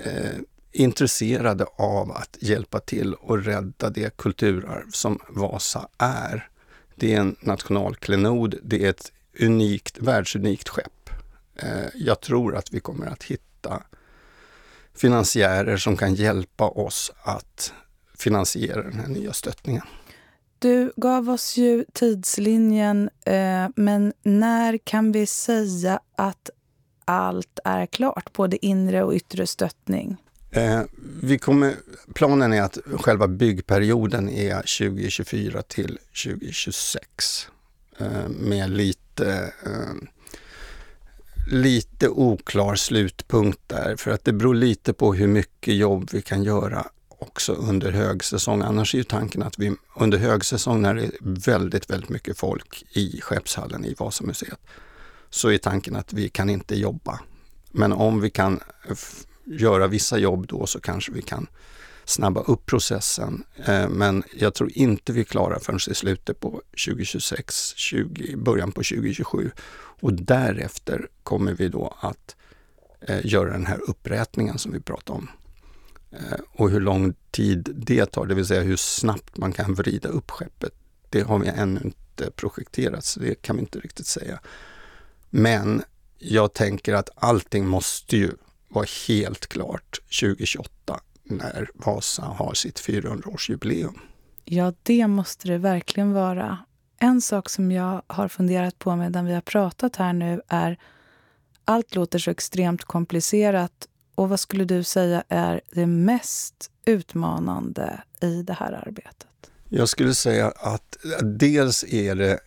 eh, 0.04 0.38
intresserade 0.72 1.66
av 1.76 2.12
att 2.12 2.36
hjälpa 2.40 2.80
till 2.80 3.14
och 3.14 3.44
rädda 3.44 3.90
det 3.90 4.16
kulturarv 4.16 4.90
som 4.90 5.18
Vasa 5.28 5.88
är. 5.98 6.48
Det 6.94 7.14
är 7.14 7.20
en 7.20 7.36
nationalklenod, 7.40 8.54
det 8.62 8.84
är 8.84 8.90
ett 8.90 9.12
unikt, 9.40 9.98
världsunikt 9.98 10.68
skepp. 10.68 11.10
Eh, 11.56 11.88
jag 11.94 12.20
tror 12.20 12.56
att 12.56 12.72
vi 12.72 12.80
kommer 12.80 13.06
att 13.06 13.22
hitta 13.22 13.82
finansiärer 14.94 15.76
som 15.76 15.96
kan 15.96 16.14
hjälpa 16.14 16.68
oss 16.68 17.12
att 17.22 17.72
finansiera 18.14 18.82
den 18.82 18.98
här 19.00 19.08
nya 19.08 19.32
stöttningen. 19.32 19.82
Du 20.62 20.92
gav 20.96 21.30
oss 21.30 21.56
ju 21.56 21.84
tidslinjen, 21.92 23.10
eh, 23.26 23.68
men 23.76 24.12
när 24.22 24.78
kan 24.78 25.12
vi 25.12 25.26
säga 25.26 26.00
att 26.16 26.50
allt 27.04 27.58
är 27.64 27.86
klart, 27.86 28.32
både 28.32 28.66
inre 28.66 29.02
och 29.02 29.12
yttre 29.12 29.46
stöttning? 29.46 30.16
Eh, 30.50 30.82
vi 31.22 31.38
kommer, 31.38 31.74
planen 32.14 32.52
är 32.52 32.62
att 32.62 32.78
själva 33.00 33.28
byggperioden 33.28 34.28
är 34.28 34.54
2024 34.54 35.62
till 35.62 35.98
2026 36.24 37.48
eh, 37.98 38.28
med 38.28 38.70
lite, 38.70 39.52
eh, 39.66 40.08
lite 41.50 42.08
oklar 42.08 42.74
slutpunkt 42.74 43.60
där 43.66 43.96
för 43.96 44.10
att 44.10 44.24
det 44.24 44.32
beror 44.32 44.54
lite 44.54 44.92
på 44.92 45.14
hur 45.14 45.26
mycket 45.26 45.74
jobb 45.74 46.08
vi 46.12 46.22
kan 46.22 46.42
göra 46.42 46.86
också 47.22 47.52
under 47.52 47.92
högsäsong. 47.92 48.62
Annars 48.62 48.94
är 48.94 48.98
ju 48.98 49.04
tanken 49.04 49.42
att 49.42 49.58
vi 49.58 49.76
under 49.96 50.18
högsäsong 50.18 50.82
när 50.82 50.94
det 50.94 51.02
är 51.02 51.12
väldigt, 51.20 51.90
väldigt 51.90 52.10
mycket 52.10 52.38
folk 52.38 52.84
i 52.92 53.20
skeppshallen 53.20 53.84
i 53.84 53.94
Vasamuseet 53.98 54.60
så 55.30 55.48
är 55.48 55.58
tanken 55.58 55.96
att 55.96 56.12
vi 56.12 56.28
kan 56.28 56.50
inte 56.50 56.74
jobba. 56.74 57.20
Men 57.70 57.92
om 57.92 58.20
vi 58.20 58.30
kan 58.30 58.60
göra 59.44 59.86
vissa 59.86 60.18
jobb 60.18 60.46
då 60.46 60.66
så 60.66 60.80
kanske 60.80 61.12
vi 61.12 61.22
kan 61.22 61.46
snabba 62.04 62.40
upp 62.40 62.66
processen. 62.66 63.44
Eh, 63.64 63.88
men 63.88 64.22
jag 64.38 64.54
tror 64.54 64.72
inte 64.72 65.12
vi 65.12 65.24
klarar 65.24 65.58
förrän 65.58 65.78
i 65.90 65.94
slutet 65.94 66.40
på 66.40 66.62
2026, 66.86 67.74
20, 67.76 68.36
början 68.36 68.72
på 68.72 68.82
2027. 68.82 69.50
Och 70.00 70.12
därefter 70.12 71.08
kommer 71.22 71.52
vi 71.52 71.68
då 71.68 71.96
att 72.00 72.36
eh, 73.00 73.26
göra 73.26 73.52
den 73.52 73.66
här 73.66 73.90
upprätningen 73.90 74.58
som 74.58 74.72
vi 74.72 74.80
pratade 74.80 75.18
om. 75.18 75.28
Eh, 76.12 76.38
och 76.52 76.70
hur 76.70 76.80
lång 76.80 77.14
tid 77.30 77.68
det 77.74 78.06
tar, 78.06 78.26
det 78.26 78.34
vill 78.34 78.46
säga 78.46 78.62
hur 78.62 78.76
snabbt 78.76 79.36
man 79.36 79.52
kan 79.52 79.74
vrida 79.74 80.08
upp 80.08 80.30
skeppet, 80.30 80.74
det 81.10 81.22
har 81.22 81.38
vi 81.38 81.48
ännu 81.48 81.80
inte 81.84 82.30
projekterat, 82.30 83.04
så 83.04 83.20
det 83.20 83.42
kan 83.42 83.56
vi 83.56 83.60
inte 83.62 83.78
riktigt 83.78 84.06
säga. 84.06 84.40
Men 85.30 85.82
jag 86.18 86.52
tänker 86.52 86.94
att 86.94 87.10
allting 87.14 87.66
måste 87.66 88.16
ju 88.16 88.32
vara 88.68 88.86
helt 89.08 89.46
klart 89.46 90.00
2028 90.20 91.00
när 91.24 91.70
Vasa 91.74 92.22
har 92.22 92.54
sitt 92.54 92.80
400-årsjubileum. 92.80 93.98
Ja, 94.44 94.72
det 94.82 95.06
måste 95.06 95.48
det 95.48 95.58
verkligen 95.58 96.12
vara. 96.12 96.58
En 96.98 97.20
sak 97.20 97.48
som 97.48 97.72
jag 97.72 98.02
har 98.06 98.28
funderat 98.28 98.78
på 98.78 98.96
medan 98.96 99.26
vi 99.26 99.34
har 99.34 99.40
pratat 99.40 99.96
här 99.96 100.12
nu 100.12 100.40
är 100.48 100.78
allt 101.64 101.94
låter 101.94 102.18
så 102.18 102.30
extremt 102.30 102.84
komplicerat. 102.84 103.88
Och 104.22 104.28
vad 104.28 104.40
skulle 104.40 104.64
du 104.64 104.82
säga 104.82 105.24
är 105.28 105.60
det 105.70 105.86
mest 105.86 106.70
utmanande 106.84 108.02
i 108.20 108.42
det 108.42 108.52
här 108.52 108.72
arbetet? 108.72 109.50
Jag 109.68 109.88
skulle 109.88 110.14
säga 110.14 110.50
att 110.56 110.96
dels 111.22 111.84
är 111.84 112.14
det 112.14 112.40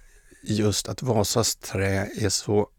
just 0.44 0.90
att 0.90 1.04
Vasas 1.04 1.56
trä 1.56 2.10
är 2.18 2.30
så, 2.30 2.70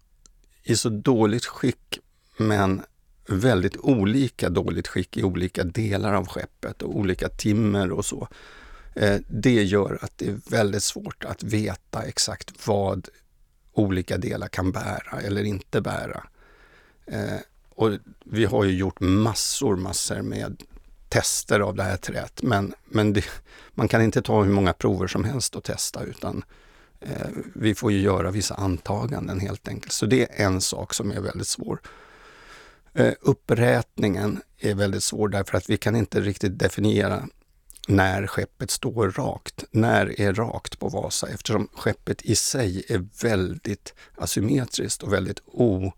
i 0.63 0.77
så 0.77 0.89
dåligt 0.89 1.45
skick 1.45 1.99
men 2.37 2.83
väldigt 3.29 3.77
olika 3.77 4.49
dåligt 4.49 4.89
skick 4.89 5.17
i 5.17 5.23
olika 5.23 5.65
delar 5.65 6.15
av 6.15 6.27
skeppet 6.27 6.83
och 6.83 6.97
olika 6.97 7.29
timmer 7.29 7.93
och 7.93 8.05
så. 8.05 8.29
Eh, 8.95 9.21
det 9.29 9.63
gör 9.63 9.99
att 10.03 10.13
det 10.17 10.29
är 10.29 10.51
väldigt 10.51 10.83
svårt 10.83 11.25
att 11.25 11.43
veta 11.43 12.03
exakt 12.03 12.67
vad 12.67 13.09
olika 13.73 14.17
delar 14.17 14.49
kan 14.49 14.73
bära 14.73 15.21
eller 15.21 15.45
inte 15.45 15.81
bära. 15.81 16.27
Eh, 17.07 17.41
och 17.77 17.91
vi 18.25 18.45
har 18.45 18.65
ju 18.65 18.77
gjort 18.77 19.01
massor, 19.01 19.77
massor 19.77 20.23
med 20.23 20.63
tester 21.09 21.61
av 21.61 21.75
det 21.75 21.83
här 21.83 21.97
träet, 21.97 22.43
men, 22.43 22.75
men 22.85 23.13
det, 23.13 23.25
man 23.75 23.89
kan 23.89 24.03
inte 24.03 24.23
ta 24.23 24.43
hur 24.43 24.53
många 24.53 24.73
prover 24.73 25.07
som 25.07 25.25
helst 25.25 25.57
och 25.57 25.65
testa 25.65 26.03
utan 26.03 26.45
eh, 27.01 27.29
vi 27.55 27.75
får 27.75 27.93
ju 27.93 28.01
göra 28.01 28.31
vissa 28.31 28.55
antaganden 28.55 29.41
helt 29.41 29.69
enkelt. 29.69 29.93
Så 29.93 30.07
det 30.07 30.23
är 30.23 30.47
en 30.47 30.61
sak 30.61 30.95
som 30.95 31.11
är 31.11 31.21
väldigt 31.21 31.49
svår. 31.49 31.81
Eh, 32.93 33.13
upprätningen 33.21 34.41
är 34.59 34.75
väldigt 34.75 35.03
svår 35.03 35.29
därför 35.29 35.59
att 35.59 35.71
vi 35.71 35.77
kan 35.77 35.97
inte 35.97 36.21
riktigt 36.21 36.59
definiera 36.59 37.29
när 37.89 38.27
skeppet 38.27 38.71
står 38.71 39.11
rakt. 39.11 39.65
När 39.71 40.21
är 40.21 40.33
rakt 40.33 40.79
på 40.79 40.89
Vasa? 40.89 41.29
Eftersom 41.29 41.69
skeppet 41.75 42.23
i 42.23 42.37
sig 42.37 42.85
är 42.89 43.07
väldigt 43.23 43.95
asymmetriskt 44.17 45.03
och 45.03 45.13
väldigt 45.13 45.41
o, 45.47 45.93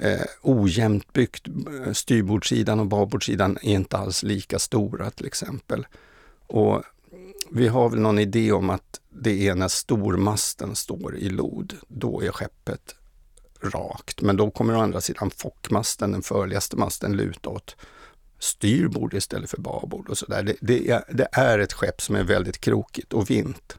eh, 0.00 0.26
ojämnt 0.42 1.12
byggt. 1.12 1.48
Eh, 1.48 1.92
styrbordssidan 1.92 2.80
och 2.80 2.86
babordssidan 2.86 3.58
är 3.62 3.72
inte 3.72 3.98
alls 3.98 4.22
lika 4.22 4.58
stora 4.58 5.10
till 5.10 5.26
exempel. 5.26 5.86
Och 6.46 6.82
vi 7.50 7.68
har 7.68 7.88
väl 7.88 8.00
någon 8.00 8.18
idé 8.18 8.52
om 8.52 8.70
att 8.70 9.00
det 9.10 9.48
är 9.48 9.54
när 9.54 9.68
stormasten 9.68 10.76
står 10.76 11.16
i 11.16 11.28
lod, 11.28 11.74
då 11.88 12.22
är 12.22 12.32
skeppet 12.32 12.94
rakt. 13.60 14.22
Men 14.22 14.36
då 14.36 14.50
kommer 14.50 14.76
å 14.76 14.80
andra 14.80 15.00
sidan 15.00 15.30
fockmasten, 15.30 16.12
den 16.12 16.22
förligaste 16.22 16.76
masten, 16.76 17.16
luta 17.16 17.50
åt 17.50 17.76
styrbord 18.38 19.14
istället 19.14 19.50
för 19.50 19.60
babord 19.60 20.08
och 20.08 20.18
sådär. 20.18 20.42
Det, 20.42 20.56
det, 20.60 20.90
är, 20.90 21.04
det 21.08 21.28
är 21.32 21.58
ett 21.58 21.72
skepp 21.72 22.02
som 22.02 22.16
är 22.16 22.24
väldigt 22.24 22.60
krokigt 22.60 23.12
och 23.12 23.30
vint. 23.30 23.78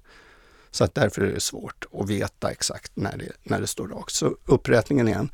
Så 0.71 0.84
att 0.84 0.95
därför 0.95 1.21
är 1.21 1.34
det 1.34 1.39
svårt 1.39 1.86
att 1.93 2.10
veta 2.10 2.51
exakt 2.51 2.91
när 2.95 3.17
det, 3.17 3.32
när 3.43 3.62
det 3.62 3.67
står 3.67 3.88
rakt. 3.88 4.12
Så 4.12 4.38
upprättningen 4.45 5.08
igen. 5.08 5.29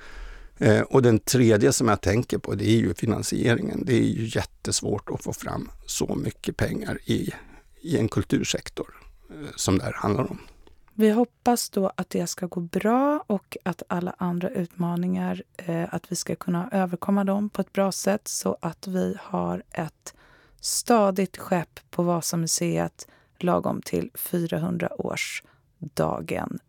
Eh, 0.57 0.81
och 0.81 1.01
den 1.01 1.19
tredje 1.19 1.73
som 1.73 1.87
jag 1.87 2.01
tänker 2.01 2.37
på 2.37 2.55
det 2.55 2.65
är 2.65 2.77
ju 2.77 2.93
finansieringen. 2.93 3.83
Det 3.85 3.93
är 3.93 4.07
ju 4.07 4.25
jättesvårt 4.25 5.09
att 5.09 5.23
få 5.23 5.33
fram 5.33 5.71
så 5.85 6.15
mycket 6.15 6.57
pengar 6.57 6.99
i, 7.05 7.33
i 7.81 7.97
en 7.97 8.07
kultursektor 8.07 8.95
eh, 9.29 9.35
som 9.55 9.77
det 9.77 9.83
här 9.83 9.93
handlar 9.93 10.31
om. 10.31 10.39
Vi 10.93 11.11
hoppas 11.11 11.69
då 11.69 11.91
att 11.95 12.09
det 12.09 12.27
ska 12.27 12.45
gå 12.45 12.59
bra 12.59 13.23
och 13.27 13.57
att 13.63 13.83
alla 13.87 14.15
andra 14.17 14.49
utmaningar, 14.49 15.43
eh, 15.57 15.93
att 15.93 16.11
vi 16.11 16.15
ska 16.15 16.35
kunna 16.35 16.69
överkomma 16.71 17.23
dem 17.23 17.49
på 17.49 17.61
ett 17.61 17.73
bra 17.73 17.91
sätt 17.91 18.27
så 18.27 18.57
att 18.61 18.87
vi 18.87 19.17
har 19.21 19.63
ett 19.71 20.13
stadigt 20.59 21.37
skepp 21.37 21.79
på 21.89 22.03
Vasamuseet 22.03 23.07
lagom 23.39 23.81
till 23.81 24.09
400-årsdagen 24.13 26.59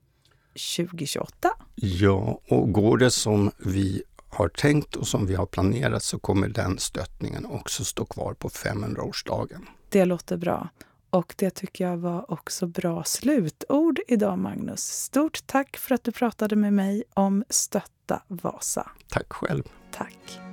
2028. 0.77 1.51
Ja, 1.75 2.41
och 2.49 2.73
går 2.73 2.99
det 2.99 3.11
som 3.11 3.51
vi 3.59 4.03
har 4.29 4.49
tänkt 4.49 4.97
och 4.97 5.07
som 5.07 5.27
vi 5.27 5.35
har 5.35 5.47
planerat 5.47 6.03
så 6.03 6.19
kommer 6.19 6.49
den 6.49 6.79
stöttningen 6.79 7.47
också 7.47 7.85
stå 7.85 8.05
kvar 8.05 8.35
på 8.35 8.49
500-årsdagen. 8.49 9.67
Det 9.89 10.05
låter 10.05 10.37
bra. 10.37 10.69
Och 11.11 11.35
det 11.37 11.51
tycker 11.51 11.85
jag 11.85 11.97
var 11.97 12.31
också 12.31 12.67
bra 12.67 13.05
slutord 13.05 14.01
idag, 14.09 14.39
Magnus. 14.39 14.81
Stort 14.81 15.47
tack 15.47 15.77
för 15.77 15.95
att 15.95 16.05
du 16.05 16.13
pratade 16.13 16.57
med 16.57 16.73
mig 16.73 17.05
om 17.15 17.45
Stötta 17.51 18.23
Vasa. 18.29 18.91
Tack 19.09 19.33
själv. 19.33 19.63
Tack. 19.91 20.46